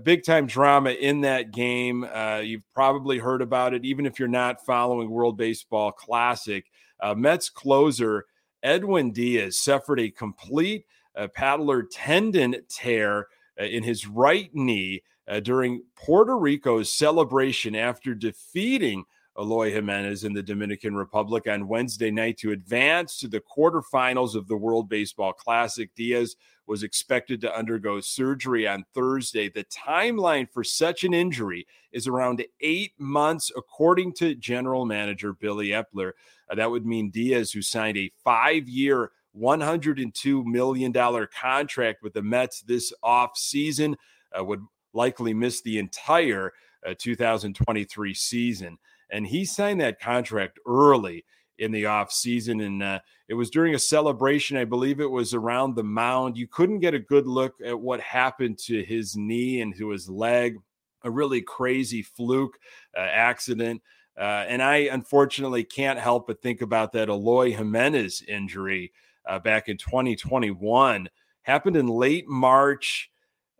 big 0.04 0.24
time 0.24 0.48
drama 0.48 0.92
in 0.92 1.22
that 1.22 1.52
game. 1.52 2.04
Uh, 2.04 2.42
you've 2.44 2.68
probably 2.74 3.20
heard 3.20 3.42
about 3.42 3.74
it, 3.74 3.86
even 3.86 4.06
if 4.06 4.18
you're 4.18 4.28
not 4.28 4.66
following 4.66 5.10
World 5.10 5.38
Baseball 5.38 5.92
Classic. 5.92 6.66
Uh, 7.00 7.14
Mets 7.14 7.50
closer 7.50 8.26
Edwin 8.62 9.12
Diaz 9.12 9.60
suffered 9.60 10.00
a 10.00 10.10
complete 10.10 10.86
uh, 11.16 11.28
patellar 11.38 11.84
tendon 11.92 12.56
tear 12.70 13.28
in 13.58 13.84
his 13.84 14.08
right 14.08 14.50
knee 14.54 15.04
during 15.44 15.84
Puerto 15.96 16.36
Rico's 16.38 16.92
celebration 16.92 17.76
after 17.76 18.16
defeating 18.16 19.04
Eloy 19.38 19.72
Jimenez 19.72 20.24
in 20.24 20.34
the 20.34 20.44
Dominican 20.44 20.96
Republic 20.96 21.48
on 21.48 21.68
Wednesday 21.68 22.12
night 22.12 22.38
to 22.38 22.52
advance 22.52 23.18
to 23.18 23.28
the 23.28 23.42
quarterfinals 23.42 24.36
of 24.36 24.48
the 24.48 24.56
World 24.56 24.88
Baseball 24.88 25.34
Classic. 25.34 25.90
Diaz 25.96 26.36
was 26.68 26.84
expected 26.84 27.42
to 27.42 27.56
undergo 27.56 28.00
surgery 28.00 28.68
on 28.68 28.86
Thursday. 28.94 29.50
The 29.50 29.66
timeline 29.66 30.48
for 30.50 30.64
such 30.64 31.04
an 31.04 31.14
injury 31.14 31.66
is 31.92 32.08
around 32.08 32.46
eight 32.62 32.94
months, 33.00 33.52
according 33.58 34.14
to 34.14 34.36
general 34.36 34.86
manager 34.86 35.34
Billy 35.34 35.70
Eppler. 35.70 36.12
Uh, 36.50 36.56
that 36.56 36.70
would 36.70 36.86
mean 36.86 37.10
Diaz, 37.10 37.52
who 37.52 37.62
signed 37.62 37.98
a 37.98 38.12
five 38.24 38.70
year, 38.70 39.12
$102 39.36 40.46
million 40.46 40.94
contract 40.94 42.04
with 42.04 42.14
the 42.14 42.22
Mets 42.22 42.62
this 42.62 42.94
off 43.02 43.36
season, 43.36 43.98
uh, 44.38 44.44
would 44.44 44.62
likely 44.94 45.34
miss 45.34 45.62
the 45.62 45.80
entire 45.80 46.54
uh, 46.86 46.94
2023 46.98 48.14
season 48.14 48.78
and 49.14 49.28
he 49.28 49.46
signed 49.46 49.80
that 49.80 50.02
contract 50.02 50.60
early 50.68 51.24
in 51.60 51.72
the 51.72 51.86
off 51.86 52.12
season 52.12 52.62
and 52.62 52.82
uh, 52.82 53.00
it 53.28 53.36
was 53.36 53.52
during 53.52 53.76
a 53.76 53.80
celebration 53.80 54.58
i 54.58 54.66
believe 54.66 55.00
it 55.00 55.10
was 55.10 55.34
around 55.34 55.76
the 55.76 55.84
mound. 55.84 56.36
You 56.36 56.48
couldn't 56.48 56.80
get 56.80 56.96
a 56.96 57.00
good 57.00 57.28
look 57.28 57.54
at 57.64 57.80
what 57.80 58.02
happened 58.02 58.58
to 58.66 58.84
his 58.84 59.16
knee 59.16 59.62
and 59.62 59.74
to 59.78 59.90
his 59.90 60.10
leg 60.10 60.58
a 61.04 61.12
really 61.12 61.42
crazy 61.42 62.02
fluke 62.02 62.58
uh, 62.98 63.02
accident 63.02 63.82
uh, 64.18 64.46
and 64.48 64.64
i 64.64 64.78
unfortunately 64.92 65.64
can't 65.64 66.00
help 66.00 66.28
but 66.28 66.42
think 66.42 66.62
about 66.62 66.92
that 66.94 67.08
eloy 67.08 67.52
jimenez 67.52 68.24
injury 68.28 68.92
uh, 69.28 69.38
back 69.38 69.70
in 69.70 69.78
2021 69.78 71.08
happened 71.44 71.78
in 71.78 71.88
late 71.88 72.28
march 72.28 73.12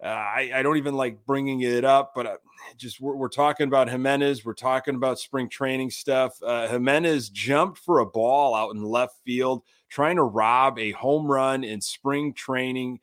uh, 0.04 0.08
I, 0.08 0.52
I, 0.56 0.64
don't 0.64 0.76
even 0.76 0.96
like 0.96 1.26
bringing 1.26 1.62
it 1.62 1.86
up, 1.86 2.14
but 2.14 2.26
uh, 2.26 2.36
just 2.78 3.00
we're, 3.00 3.16
we're, 3.16 3.30
talking 3.30 3.68
about 3.68 3.90
Jimenez. 3.90 4.44
We're 4.44 4.54
talking 4.54 4.96
about 4.96 5.18
spring 5.18 5.48
training 5.48 5.92
stuff. 5.92 6.34
Uh, 6.44 6.68
Jimenez 6.68 7.30
jumped 7.30 7.78
for 7.78 8.00
a 8.00 8.06
ball 8.06 8.54
out 8.54 8.76
in 8.76 8.84
left 8.84 9.16
field, 9.24 9.62
trying 9.88 10.18
to 10.18 10.24
rob 10.24 10.78
a 10.78 10.92
home 10.92 11.26
run 11.26 11.64
in 11.64 11.80
spring 11.80 12.34
training, 12.34 13.00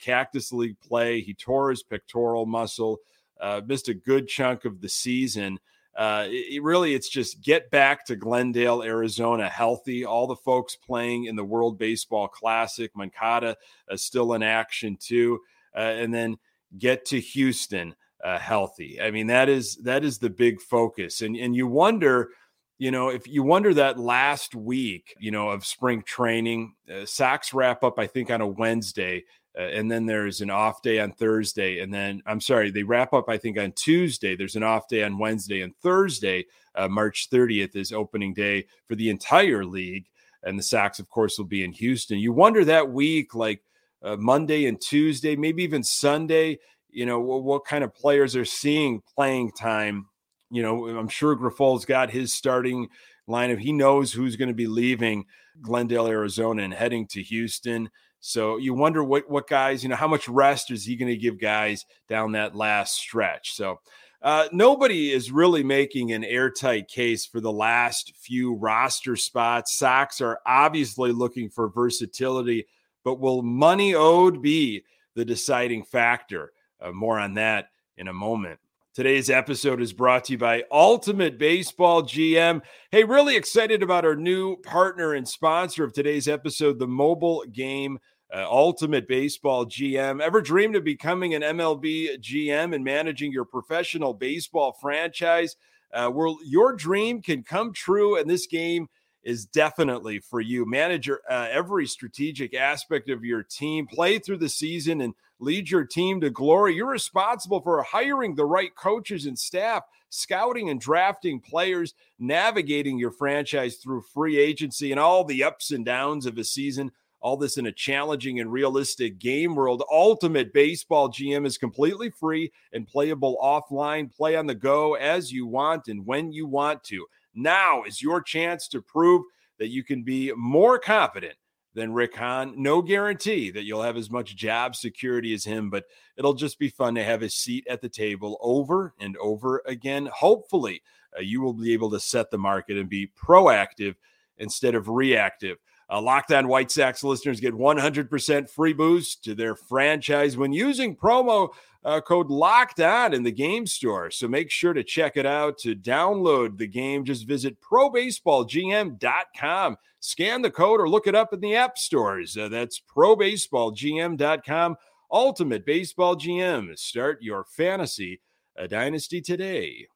Cactus 0.00 0.52
League 0.52 0.78
play. 0.78 1.20
He 1.20 1.34
tore 1.34 1.70
his 1.70 1.82
pectoral 1.82 2.46
muscle, 2.46 2.98
uh, 3.40 3.60
missed 3.66 3.88
a 3.88 3.94
good 3.94 4.28
chunk 4.28 4.64
of 4.64 4.80
the 4.80 4.88
season. 4.88 5.58
Uh, 5.96 6.26
it, 6.28 6.54
it 6.54 6.62
really, 6.62 6.94
it's 6.94 7.08
just 7.08 7.42
get 7.42 7.70
back 7.70 8.06
to 8.06 8.16
Glendale, 8.16 8.82
Arizona, 8.82 9.48
healthy. 9.48 10.04
All 10.04 10.28
the 10.28 10.36
folks 10.36 10.76
playing 10.76 11.24
in 11.24 11.34
the 11.34 11.44
World 11.44 11.78
Baseball 11.78 12.28
Classic, 12.28 12.92
Moncada 12.94 13.56
is 13.90 14.02
still 14.02 14.34
in 14.34 14.42
action 14.44 14.96
too 15.00 15.40
and 15.80 16.12
then 16.12 16.36
get 16.78 17.04
to 17.06 17.20
Houston 17.20 17.94
uh, 18.22 18.38
healthy. 18.38 19.00
I 19.00 19.10
mean, 19.10 19.26
that 19.28 19.48
is 19.48 19.76
that 19.76 20.04
is 20.04 20.18
the 20.18 20.30
big 20.30 20.60
focus, 20.60 21.20
and 21.20 21.36
and 21.36 21.54
you 21.54 21.66
wonder. 21.66 22.30
You 22.76 22.90
know, 22.90 23.08
if 23.08 23.28
you 23.28 23.44
wonder 23.44 23.72
that 23.74 24.00
last 24.00 24.56
week, 24.56 25.14
you 25.20 25.30
know, 25.30 25.48
of 25.50 25.64
spring 25.64 26.02
training, 26.02 26.74
uh, 26.92 27.38
wrap 27.52 27.84
up, 27.84 28.00
I 28.00 28.08
think, 28.08 28.32
on 28.32 28.40
a 28.40 28.48
Wednesday. 28.48 29.22
Uh, 29.56 29.62
and 29.62 29.88
then 29.88 30.06
there's 30.06 30.40
an 30.40 30.50
off 30.50 30.82
day 30.82 30.98
on 30.98 31.12
Thursday, 31.12 31.78
and 31.78 31.94
then 31.94 32.20
I'm 32.26 32.40
sorry, 32.40 32.72
they 32.72 32.82
wrap 32.82 33.12
up 33.12 33.28
I 33.28 33.38
think 33.38 33.58
on 33.60 33.72
Tuesday. 33.76 34.34
There's 34.34 34.56
an 34.56 34.64
off 34.64 34.88
day 34.88 35.04
on 35.04 35.18
Wednesday 35.18 35.60
and 35.60 35.74
Thursday. 35.76 36.46
Uh, 36.74 36.88
March 36.88 37.30
30th 37.30 37.76
is 37.76 37.92
opening 37.92 38.34
day 38.34 38.66
for 38.88 38.96
the 38.96 39.08
entire 39.08 39.64
league, 39.64 40.06
and 40.42 40.58
the 40.58 40.62
Sox, 40.62 40.98
of 40.98 41.08
course, 41.08 41.38
will 41.38 41.44
be 41.44 41.62
in 41.62 41.72
Houston. 41.72 42.18
You 42.18 42.32
wonder 42.32 42.64
that 42.64 42.90
week, 42.90 43.36
like 43.36 43.62
uh, 44.04 44.16
Monday 44.18 44.66
and 44.66 44.80
Tuesday, 44.80 45.34
maybe 45.34 45.64
even 45.64 45.82
Sunday. 45.82 46.58
you 46.94 47.04
know, 47.04 47.20
what, 47.20 47.42
what 47.42 47.64
kind 47.64 47.84
of 47.84 47.94
players 47.94 48.36
are 48.36 48.44
seeing 48.44 49.02
playing 49.14 49.50
time. 49.52 50.06
You 50.50 50.62
know, 50.62 50.86
I'm 50.86 51.08
sure 51.08 51.36
Grifol's 51.36 51.84
got 51.84 52.10
his 52.10 52.32
starting 52.32 52.88
lineup. 53.28 53.58
He 53.58 53.72
knows 53.72 54.12
who's 54.12 54.36
going 54.36 54.48
to 54.48 54.54
be 54.54 54.68
leaving 54.68 55.24
Glendale, 55.60 56.06
Arizona, 56.06 56.62
and 56.62 56.72
heading 56.72 57.06
to 57.08 57.22
Houston. 57.22 57.90
So 58.20 58.56
you 58.56 58.72
wonder 58.72 59.02
what 59.04 59.28
what 59.28 59.48
guys, 59.48 59.82
you 59.82 59.88
know, 59.88 59.96
how 59.96 60.08
much 60.08 60.28
rest 60.28 60.70
is 60.70 60.84
he 60.84 60.96
going 60.96 61.10
to 61.10 61.16
give 61.16 61.40
guys 61.40 61.84
down 62.08 62.32
that 62.32 62.54
last 62.54 62.94
stretch? 62.94 63.52
So 63.52 63.80
uh, 64.22 64.48
nobody 64.52 65.12
is 65.12 65.30
really 65.30 65.62
making 65.62 66.12
an 66.12 66.24
airtight 66.24 66.88
case 66.88 67.26
for 67.26 67.40
the 67.40 67.52
last 67.52 68.14
few 68.16 68.54
roster 68.54 69.16
spots. 69.16 69.76
Sox 69.76 70.20
are 70.22 70.38
obviously 70.46 71.12
looking 71.12 71.50
for 71.50 71.68
versatility, 71.68 72.66
but 73.04 73.20
will 73.20 73.42
money 73.42 73.94
owed 73.94 74.42
be 74.42 74.84
the 75.14 75.24
deciding 75.24 75.84
factor? 75.84 76.52
Uh, 76.80 76.90
more 76.90 77.18
on 77.18 77.34
that 77.34 77.68
in 77.96 78.08
a 78.08 78.12
moment. 78.12 78.58
Today's 78.94 79.28
episode 79.28 79.80
is 79.82 79.92
brought 79.92 80.24
to 80.24 80.32
you 80.32 80.38
by 80.38 80.62
Ultimate 80.70 81.36
Baseball 81.36 82.04
GM. 82.04 82.62
Hey, 82.90 83.02
really 83.02 83.36
excited 83.36 83.82
about 83.82 84.04
our 84.04 84.14
new 84.14 84.56
partner 84.58 85.14
and 85.14 85.28
sponsor 85.28 85.82
of 85.82 85.92
today's 85.92 86.28
episode, 86.28 86.78
the 86.78 86.86
mobile 86.86 87.44
game 87.52 87.98
uh, 88.32 88.46
Ultimate 88.48 89.08
Baseball 89.08 89.66
GM. 89.66 90.20
Ever 90.20 90.40
dreamed 90.40 90.76
of 90.76 90.84
becoming 90.84 91.34
an 91.34 91.42
MLB 91.42 92.20
GM 92.20 92.74
and 92.74 92.84
managing 92.84 93.32
your 93.32 93.44
professional 93.44 94.14
baseball 94.14 94.76
franchise? 94.80 95.56
Uh, 95.92 96.10
your 96.44 96.74
dream 96.74 97.22
can 97.22 97.42
come 97.42 97.72
true, 97.72 98.18
and 98.18 98.28
this 98.28 98.46
game 98.46 98.88
is 99.24 99.46
definitely 99.46 100.18
for 100.18 100.40
you. 100.40 100.64
Manage 100.64 101.06
your, 101.06 101.20
uh, 101.28 101.48
every 101.50 101.86
strategic 101.86 102.54
aspect 102.54 103.08
of 103.10 103.24
your 103.24 103.42
team, 103.42 103.86
play 103.86 104.18
through 104.18 104.38
the 104.38 104.48
season, 104.48 105.00
and 105.00 105.14
lead 105.40 105.70
your 105.70 105.84
team 105.84 106.20
to 106.20 106.30
glory. 106.30 106.74
You're 106.74 106.86
responsible 106.86 107.60
for 107.60 107.82
hiring 107.82 108.34
the 108.34 108.44
right 108.44 108.74
coaches 108.74 109.26
and 109.26 109.38
staff, 109.38 109.82
scouting 110.10 110.70
and 110.70 110.80
drafting 110.80 111.40
players, 111.40 111.94
navigating 112.18 112.98
your 112.98 113.10
franchise 113.10 113.76
through 113.76 114.02
free 114.02 114.38
agency 114.38 114.90
and 114.90 115.00
all 115.00 115.24
the 115.24 115.42
ups 115.42 115.70
and 115.70 115.84
downs 115.84 116.26
of 116.26 116.38
a 116.38 116.44
season 116.44 116.92
all 117.24 117.38
this 117.38 117.56
in 117.56 117.64
a 117.64 117.72
challenging 117.72 118.38
and 118.38 118.52
realistic 118.52 119.18
game 119.18 119.54
world. 119.54 119.82
Ultimate 119.90 120.52
Baseball 120.52 121.08
GM 121.08 121.46
is 121.46 121.56
completely 121.56 122.10
free 122.10 122.52
and 122.74 122.86
playable 122.86 123.38
offline. 123.42 124.14
Play 124.14 124.36
on 124.36 124.46
the 124.46 124.54
go 124.54 124.92
as 124.92 125.32
you 125.32 125.46
want 125.46 125.88
and 125.88 126.04
when 126.04 126.32
you 126.32 126.46
want 126.46 126.84
to. 126.84 127.06
Now 127.34 127.82
is 127.84 128.02
your 128.02 128.22
chance 128.22 128.68
to 128.68 128.82
prove 128.82 129.22
that 129.58 129.68
you 129.68 129.84
can 129.84 130.02
be 130.02 130.32
more 130.36 130.78
confident 130.78 131.34
than 131.74 131.92
Rick 131.92 132.14
Hahn. 132.14 132.54
No 132.56 132.80
guarantee 132.82 133.50
that 133.50 133.64
you'll 133.64 133.82
have 133.82 133.96
as 133.96 134.10
much 134.10 134.36
job 134.36 134.76
security 134.76 135.34
as 135.34 135.44
him, 135.44 135.70
but 135.70 135.84
it'll 136.16 136.34
just 136.34 136.58
be 136.58 136.68
fun 136.68 136.94
to 136.94 137.04
have 137.04 137.22
a 137.22 137.28
seat 137.28 137.66
at 137.68 137.80
the 137.80 137.88
table 137.88 138.38
over 138.40 138.94
and 139.00 139.16
over 139.16 139.62
again. 139.66 140.08
Hopefully, 140.14 140.82
uh, 141.16 141.20
you 141.20 141.40
will 141.40 141.52
be 141.52 141.72
able 141.72 141.90
to 141.90 142.00
set 142.00 142.30
the 142.30 142.38
market 142.38 142.76
and 142.76 142.88
be 142.88 143.10
proactive 143.20 143.96
instead 144.38 144.74
of 144.74 144.88
reactive. 144.88 145.58
Uh, 145.90 146.00
Locked 146.00 146.32
On 146.32 146.48
White 146.48 146.70
Sox 146.70 147.04
listeners 147.04 147.40
get 147.40 147.52
100% 147.54 148.50
free 148.50 148.72
boost 148.72 149.22
to 149.24 149.34
their 149.34 149.54
franchise 149.54 150.34
when 150.36 150.52
using 150.52 150.96
promo 150.96 151.50
uh, 151.84 152.00
code 152.00 152.30
Locked 152.30 152.80
On 152.80 153.12
in 153.12 153.22
the 153.22 153.32
game 153.32 153.66
store. 153.66 154.10
So 154.10 154.26
make 154.28 154.50
sure 154.50 154.72
to 154.72 154.82
check 154.82 155.16
it 155.16 155.26
out. 155.26 155.58
To 155.58 155.74
download 155.74 156.56
the 156.58 156.66
game, 156.66 157.04
just 157.04 157.26
visit 157.26 157.58
probaseballgm.com. 157.60 159.76
Scan 160.00 160.42
the 160.42 160.50
code 160.50 160.80
or 160.80 160.88
look 160.88 161.06
it 161.06 161.14
up 161.14 161.32
in 161.32 161.38
the 161.40 161.54
app 161.56 161.78
stores. 161.78 162.36
Uh, 162.36 162.48
that's 162.48 162.80
probaseballgm.com. 162.80 164.76
Ultimate 165.10 165.66
Baseball 165.66 166.16
GM. 166.16 166.78
Start 166.78 167.22
your 167.22 167.44
fantasy 167.44 168.20
a 168.56 168.68
dynasty 168.68 169.20
today. 169.20 169.88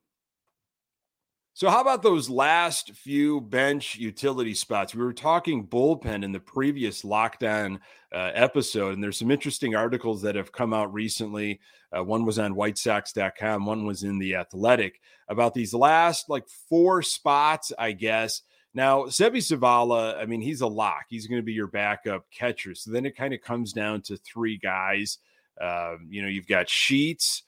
So, 1.59 1.69
how 1.71 1.81
about 1.81 2.05
those 2.05 2.31
last 2.31 2.93
few 2.93 3.41
bench 3.41 3.97
utility 3.97 4.55
spots? 4.55 4.95
We 4.95 5.03
were 5.03 5.12
talking 5.12 5.67
bullpen 5.67 6.23
in 6.23 6.31
the 6.31 6.38
previous 6.38 7.05
Locked 7.05 7.43
On 7.43 7.81
uh, 8.15 8.31
episode, 8.33 8.95
and 8.95 9.03
there's 9.03 9.19
some 9.19 9.33
interesting 9.33 9.75
articles 9.75 10.23
that 10.23 10.37
have 10.37 10.53
come 10.53 10.73
out 10.73 10.95
recently. 10.95 11.59
Uh, 11.93 12.05
one 12.05 12.25
was 12.25 12.38
on 12.38 12.55
WhiteSox.com, 12.55 13.67
one 13.67 13.85
was 13.87 14.05
in 14.05 14.21
the 14.21 14.37
Athletic 14.37 15.00
about 15.29 15.53
these 15.53 15.75
last 15.75 16.31
like 16.31 16.47
four 16.69 17.03
spots, 17.03 17.73
I 17.77 17.91
guess. 17.91 18.43
Now, 18.73 19.07
Seby 19.07 19.38
Zavala, 19.38 20.17
I 20.17 20.27
mean, 20.27 20.43
he's 20.43 20.61
a 20.61 20.69
lock. 20.69 21.07
He's 21.09 21.27
going 21.27 21.41
to 21.41 21.45
be 21.45 21.55
your 21.55 21.67
backup 21.67 22.31
catcher. 22.31 22.77
So 22.77 22.93
then 22.93 23.05
it 23.05 23.17
kind 23.17 23.35
of 23.35 23.41
comes 23.41 23.73
down 23.73 24.03
to 24.03 24.17
three 24.17 24.59
guys. 24.59 25.19
Um, 25.61 26.07
you 26.09 26.23
know, 26.23 26.29
you've 26.29 26.47
got 26.47 26.69
Sheets 26.69 27.43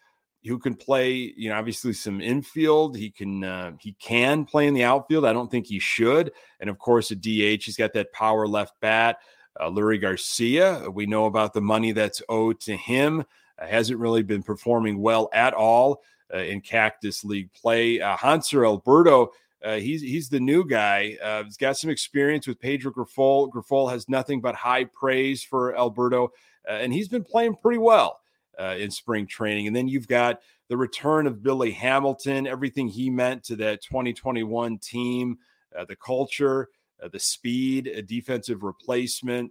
who 0.46 0.58
can 0.58 0.74
play, 0.74 1.34
you 1.36 1.50
know, 1.50 1.56
obviously 1.56 1.92
some 1.92 2.20
infield. 2.20 2.96
He 2.96 3.10
can 3.10 3.44
uh, 3.44 3.72
he 3.78 3.92
can 3.92 4.44
play 4.44 4.66
in 4.66 4.74
the 4.74 4.84
outfield. 4.84 5.26
I 5.26 5.32
don't 5.32 5.50
think 5.50 5.66
he 5.66 5.78
should. 5.78 6.32
And 6.60 6.70
of 6.70 6.78
course, 6.78 7.10
a 7.10 7.16
DH. 7.16 7.64
He's 7.64 7.76
got 7.76 7.92
that 7.94 8.12
power 8.12 8.46
left 8.46 8.74
bat. 8.80 9.18
Uh, 9.58 9.68
Leury 9.68 10.00
Garcia. 10.00 10.88
We 10.90 11.06
know 11.06 11.26
about 11.26 11.52
the 11.52 11.60
money 11.60 11.92
that's 11.92 12.22
owed 12.28 12.60
to 12.60 12.76
him. 12.76 13.24
Uh, 13.58 13.66
hasn't 13.66 13.98
really 13.98 14.22
been 14.22 14.42
performing 14.42 15.00
well 15.00 15.28
at 15.32 15.52
all 15.52 16.02
uh, 16.32 16.38
in 16.38 16.60
Cactus 16.60 17.24
League 17.24 17.52
play. 17.52 18.00
Uh, 18.00 18.16
Hanser 18.16 18.64
Alberto. 18.64 19.32
Uh, 19.62 19.76
he's 19.76 20.00
he's 20.00 20.30
the 20.30 20.40
new 20.40 20.66
guy. 20.66 21.18
Uh, 21.22 21.44
he's 21.44 21.58
got 21.58 21.76
some 21.76 21.90
experience 21.90 22.46
with 22.46 22.58
Pedro 22.58 22.92
Grifol. 22.92 23.50
Grifol 23.50 23.90
has 23.90 24.08
nothing 24.08 24.40
but 24.40 24.54
high 24.54 24.84
praise 24.84 25.42
for 25.42 25.76
Alberto, 25.76 26.32
uh, 26.66 26.72
and 26.72 26.94
he's 26.94 27.08
been 27.08 27.24
playing 27.24 27.56
pretty 27.56 27.76
well 27.76 28.19
uh, 28.60 28.76
in 28.76 28.90
spring 28.90 29.26
training. 29.26 29.66
And 29.66 29.74
then 29.74 29.88
you've 29.88 30.08
got 30.08 30.40
the 30.68 30.76
return 30.76 31.26
of 31.26 31.42
Billy 31.42 31.70
Hamilton, 31.72 32.46
everything 32.46 32.88
he 32.88 33.10
meant 33.10 33.42
to 33.44 33.56
that 33.56 33.82
2021 33.82 34.78
team, 34.78 35.38
uh, 35.76 35.84
the 35.84 35.96
culture, 35.96 36.68
uh, 37.02 37.08
the 37.08 37.18
speed, 37.18 37.86
a 37.86 38.02
defensive 38.02 38.62
replacement. 38.62 39.50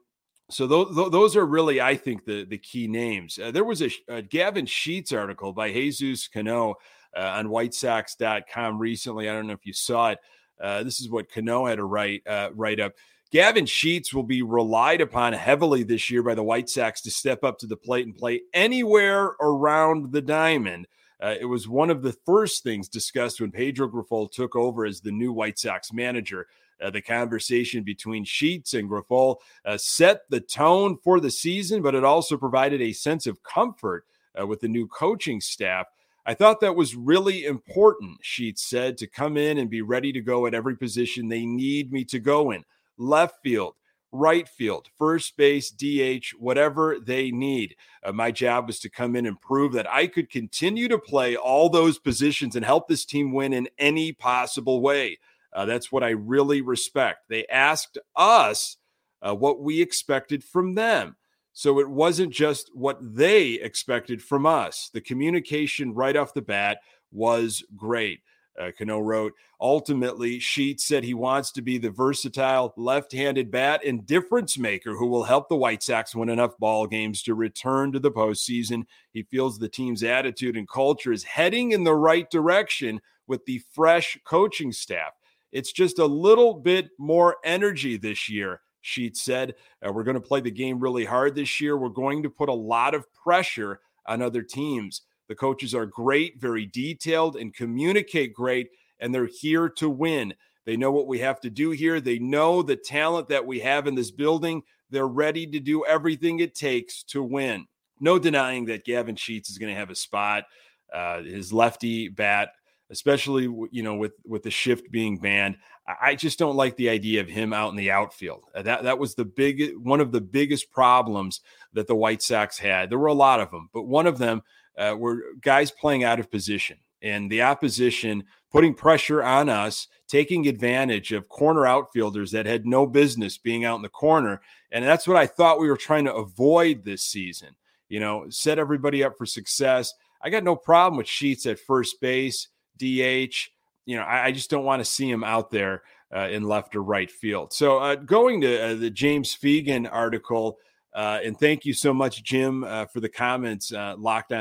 So 0.51 0.66
those, 0.66 0.96
those 1.12 1.36
are 1.36 1.46
really, 1.46 1.80
I 1.82 1.96
think, 1.96 2.25
the 2.25 2.44
the 2.44 2.58
key 2.58 2.88
names. 2.88 3.38
Uh, 3.38 3.51
there 3.51 3.63
was 3.63 3.84
a, 3.84 3.89
a, 4.08 4.22
Gavin 4.22 4.66
Sheets 4.66 5.12
article 5.13 5.54
by 5.54 5.72
Jesus 5.72 6.28
Cano 6.28 6.75
uh, 7.16 7.22
on 7.22 7.48
WhiteSox.com 7.48 8.80
recently. 8.80 9.30
I 9.30 9.34
don't 9.34 9.46
know 9.46 9.54
if 9.54 9.66
you 9.66 9.74
saw 9.74 10.12
it. 10.12 10.20
Uh, 10.60 10.82
this 10.82 11.00
is 11.00 11.10
what 11.10 11.32
Cano 11.32 11.68
had 11.68 11.75
to 11.75 11.86
write 11.86 12.24
write 12.54 12.80
up. 12.80 12.94
Gavin 13.31 13.67
Sheets 13.67 14.12
will 14.12 14.24
be 14.24 14.41
relied 14.41 15.01
upon 15.01 15.33
heavily 15.33 15.83
this 15.83 16.09
year 16.09 16.24
by 16.24 16.33
the 16.33 16.43
White 16.43 16.67
Sox 16.67 17.00
to 17.01 17.12
step 17.12 17.43
up 17.43 17.59
to 17.59 17.67
the 17.67 17.77
plate 17.77 18.07
and 18.07 18.15
play 18.15 18.41
anywhere 18.55 19.36
around 19.39 20.12
the 20.12 20.21
diamond. 20.21 20.88
Uh, 21.21 21.36
it 21.39 21.45
was 21.45 21.67
one 21.67 21.91
of 21.91 22.01
the 22.01 22.15
first 22.25 22.63
things 22.63 22.89
discussed 22.89 23.39
when 23.39 23.51
Pedro 23.51 23.88
Grifol 23.88 24.31
took 24.31 24.55
over 24.55 24.83
as 24.83 25.01
the 25.01 25.12
new 25.12 25.31
White 25.31 25.59
Sox 25.59 25.93
manager. 25.93 26.48
Uh, 26.81 26.89
the 26.89 27.01
conversation 27.01 27.83
between 27.83 28.24
Sheets 28.24 28.74
and 28.74 28.89
Grifol 28.89 29.36
uh, 29.63 29.77
set 29.77 30.21
the 30.29 30.39
tone 30.39 30.98
for 31.03 31.19
the 31.19 31.29
season, 31.29 31.83
but 31.83 31.93
it 31.93 32.03
also 32.03 32.36
provided 32.36 32.81
a 32.81 32.93
sense 32.93 33.27
of 33.27 33.43
comfort 33.43 34.05
uh, 34.39 34.48
with 34.48 34.62
the 34.62 34.67
new 34.67 34.88
coaching 34.88 35.39
staff. 35.39 35.86
I 36.25 36.33
thought 36.33 36.62
that 36.62 36.75
was 36.75 36.95
really 36.95 37.45
important, 37.45 38.19
Sheets 38.21 38.63
said, 38.63 38.98
to 38.98 39.07
come 39.07 39.38
in 39.38 39.59
and 39.59 39.69
be 39.69 39.81
ready 39.83 40.12
to 40.13 40.21
go 40.21 40.48
at 40.48 40.55
every 40.55 40.77
position 40.77 41.27
they 41.27 41.45
need 41.45 41.91
me 41.91 42.05
to 42.05 42.19
go 42.19 42.50
in 42.51 42.63
left 43.00 43.41
field, 43.41 43.74
right 44.12 44.48
field, 44.48 44.88
first 44.98 45.38
base, 45.38 45.72
DH, 45.72 46.36
whatever 46.38 46.98
they 47.00 47.32
need. 47.32 47.75
Uh, 48.03 48.12
my 48.12 48.32
job 48.32 48.68
was 48.68 48.79
to 48.79 48.89
come 48.89 49.15
in 49.15 49.25
and 49.25 49.41
prove 49.41 49.74
that 49.74 49.91
I 49.91 50.08
could 50.08 50.29
continue 50.29 50.88
to 50.88 51.00
play 51.00 51.36
all 51.36 51.70
those 51.70 52.00
positions 52.00 52.56
and 52.56 52.65
help 52.65 52.88
this 52.88 53.06
team 53.06 53.34
win 53.34 53.53
in 53.53 53.70
any 53.77 54.12
possible 54.12 54.82
way. 54.82 55.20
Uh, 55.53 55.65
that's 55.65 55.91
what 55.91 56.03
I 56.03 56.10
really 56.10 56.62
respect. 56.62 57.29
They 57.29 57.48
asked 57.48 57.98
us 58.15 58.77
uh, 59.22 59.34
what 59.34 59.62
we 59.62 59.82
expected 59.82 60.44
from 60.44 60.75
them. 60.75 61.15
So 61.53 61.79
it 61.79 61.89
wasn't 61.89 62.32
just 62.32 62.70
what 62.74 63.00
they 63.01 63.53
expected 63.53 64.22
from 64.22 64.46
us. 64.46 64.89
The 64.94 65.01
communication 65.01 65.94
right 65.94 66.15
off 66.15 66.34
the 66.34 66.41
bat 66.41 66.79
was 67.12 67.63
great. 67.75 68.22
Uh, 68.60 68.72
Cano 68.77 69.00
wrote, 69.00 69.34
ultimately, 69.62 70.39
Sheets 70.39 70.86
said 70.86 71.03
he 71.03 71.13
wants 71.13 71.51
to 71.51 71.62
be 71.62 71.77
the 71.77 71.89
versatile 71.89 72.74
left 72.77 73.12
handed 73.12 73.51
bat 73.51 73.82
and 73.86 74.06
difference 74.06 74.58
maker 74.58 74.96
who 74.96 75.08
will 75.08 75.24
help 75.24 75.50
the 75.50 75.56
White 75.56 75.84
Sox 75.84 76.15
win 76.15 76.29
enough 76.29 76.58
ball 76.58 76.88
games 76.88 77.24
to 77.24 77.36
return 77.36 77.91
to 77.91 78.00
the 78.00 78.12
postseason. 78.12 78.84
He 79.13 79.24
feels 79.24 79.58
the 79.58 79.70
team's 79.70 80.03
attitude 80.03 80.58
and 80.58 80.68
culture 80.68 81.12
is 81.12 81.24
heading 81.24 81.72
in 81.72 81.84
the 81.84 81.96
right 81.96 82.29
direction 82.29 83.00
with 83.27 83.46
the 83.46 83.62
fresh 83.74 84.18
coaching 84.25 84.72
staff. 84.72 85.13
It's 85.51 85.72
just 85.72 86.00
a 86.00 86.06
little 86.06 86.53
bit 86.53 86.89
more 86.98 87.38
energy 87.44 87.98
this 87.98 88.29
year. 88.29 88.62
Sheets 88.82 89.22
said, 89.22 89.56
uh, 89.86 89.91
We're 89.91 90.03
going 90.03 90.15
to 90.15 90.22
play 90.22 90.41
the 90.41 90.51
game 90.51 90.79
really 90.79 91.06
hard 91.06 91.36
this 91.36 91.60
year. 91.60 91.77
We're 91.77 91.89
going 91.89 92.24
to 92.24 92.29
put 92.29 92.50
a 92.50 92.53
lot 92.53 92.94
of 92.94 93.12
pressure 93.13 93.79
on 94.06 94.22
other 94.22 94.41
teams. 94.41 95.01
The 95.29 95.36
coaches 95.36 95.74
are 95.74 95.86
great, 95.86 96.41
very 96.41 96.65
detailed, 96.65 97.38
and 97.38 97.53
communicate 97.53 98.33
great, 98.33 98.71
and 99.00 99.15
they're 99.15 99.29
here 99.31 99.69
to 99.69 99.89
win. 99.89 100.33
They 100.65 100.75
know 100.75 100.91
what 100.91 101.07
we 101.07 101.19
have 101.19 101.39
to 101.41 101.50
do 101.50 101.69
here. 101.69 102.01
They 102.01 102.19
know 102.19 102.62
the 102.62 102.75
talent 102.75 103.29
that 103.29 103.45
we 103.45 103.59
have 103.59 103.88
in 103.88 103.95
this 103.95 104.12
building. 104.12 104.63
They're 104.89 105.07
ready 105.07 105.48
to 105.48 105.59
do 105.59 105.86
everything 105.86 106.39
it 106.39 106.55
takes 106.55 107.03
to 107.03 107.24
win. 107.24 107.67
no 108.00 108.17
denying 108.17 108.65
that 108.65 108.86
Gavin 108.86 109.15
Sheets 109.15 109.50
is 109.50 109.57
going 109.57 109.71
to 109.74 109.79
have 109.79 109.89
a 109.89 109.95
spot. 109.95 110.45
Uh, 110.93 111.21
his 111.21 111.53
lefty 111.53 112.07
bat, 112.07 112.53
especially 112.89 113.43
you 113.71 113.83
know 113.83 113.95
with 113.95 114.13
with 114.25 114.41
the 114.41 114.51
shift 114.51 114.91
being 114.91 115.19
banned, 115.19 115.57
I 116.01 116.15
just 116.15 116.39
don't 116.39 116.55
like 116.55 116.75
the 116.75 116.89
idea 116.89 117.21
of 117.21 117.27
him 117.27 117.53
out 117.53 117.69
in 117.69 117.75
the 117.75 117.91
outfield. 117.91 118.45
Uh, 118.55 118.63
that 118.63 118.83
that 118.83 119.00
was 119.00 119.15
the 119.15 119.25
big 119.25 119.75
one 119.77 120.01
of 120.01 120.12
the 120.12 120.21
biggest 120.21 120.71
problems 120.71 121.41
that 121.74 121.88
the 121.88 121.95
White 121.95 122.21
Sox 122.21 122.57
had. 122.57 122.89
There 122.89 123.00
were 123.00 123.07
a 123.07 123.13
lot 123.13 123.39
of 123.39 123.51
them, 123.51 123.69
but 123.74 123.83
one 123.83 124.07
of 124.07 124.17
them 124.17 124.41
uh, 124.79 124.95
were 124.98 125.24
guys 125.41 125.69
playing 125.69 126.03
out 126.03 126.19
of 126.19 126.31
position 126.31 126.77
and 127.01 127.29
the 127.29 127.41
opposition 127.41 128.24
putting 128.51 128.74
pressure 128.74 129.24
on 129.24 129.48
us, 129.50 129.88
taking 130.07 130.48
advantage 130.48 131.12
of 131.12 131.29
corner 131.29 131.65
outfielders 131.65 132.31
that 132.31 132.45
had 132.45 132.65
no 132.65 132.88
business 132.88 133.38
being 133.38 133.63
out 133.63 133.75
in 133.75 133.81
the 133.81 133.89
corner. 133.89 134.41
And 134.71 134.83
that's 134.83 135.07
what 135.07 135.17
I 135.17 135.27
thought 135.27 135.59
we 135.59 135.69
were 135.69 135.77
trying 135.77 136.05
to 136.05 136.15
avoid 136.15 136.83
this 136.83 137.03
season. 137.03 137.50
You 137.89 138.00
know, 138.00 138.25
set 138.29 138.59
everybody 138.59 139.03
up 139.03 139.17
for 139.17 139.25
success. 139.25 139.93
I 140.21 140.29
got 140.29 140.43
no 140.43 140.55
problem 140.55 140.98
with 140.98 141.07
Sheets 141.07 141.45
at 141.45 141.59
first 141.59 142.01
base, 142.01 142.48
DH. 142.77 143.50
You 143.86 143.98
know, 143.98 144.03
I, 144.03 144.25
I 144.25 144.31
just 144.31 144.50
don't 144.50 144.65
want 144.65 144.79
to 144.79 144.86
see 144.86 145.09
him 145.09 145.24
out 145.24 145.50
there 145.50 145.83
uh, 146.15 146.27
in 146.29 146.43
left 146.43 146.75
or 146.75 146.83
right 146.83 147.09
field. 147.09 147.53
So, 147.53 147.79
uh, 147.79 147.95
going 147.95 148.41
to 148.41 148.71
uh, 148.71 148.75
the 148.75 148.89
James 148.89 149.36
Fegan 149.36 149.88
article, 149.91 150.57
uh, 151.00 151.18
and 151.24 151.39
thank 151.39 151.63
you 151.63 151.72
so 151.72 151.94
much, 151.94 152.25
Jim, 152.25 152.65
uh, 152.65 152.86
for 152.86 153.00
the 153.00 153.08
comments, 153.08 153.72
uh, 153.72 153.96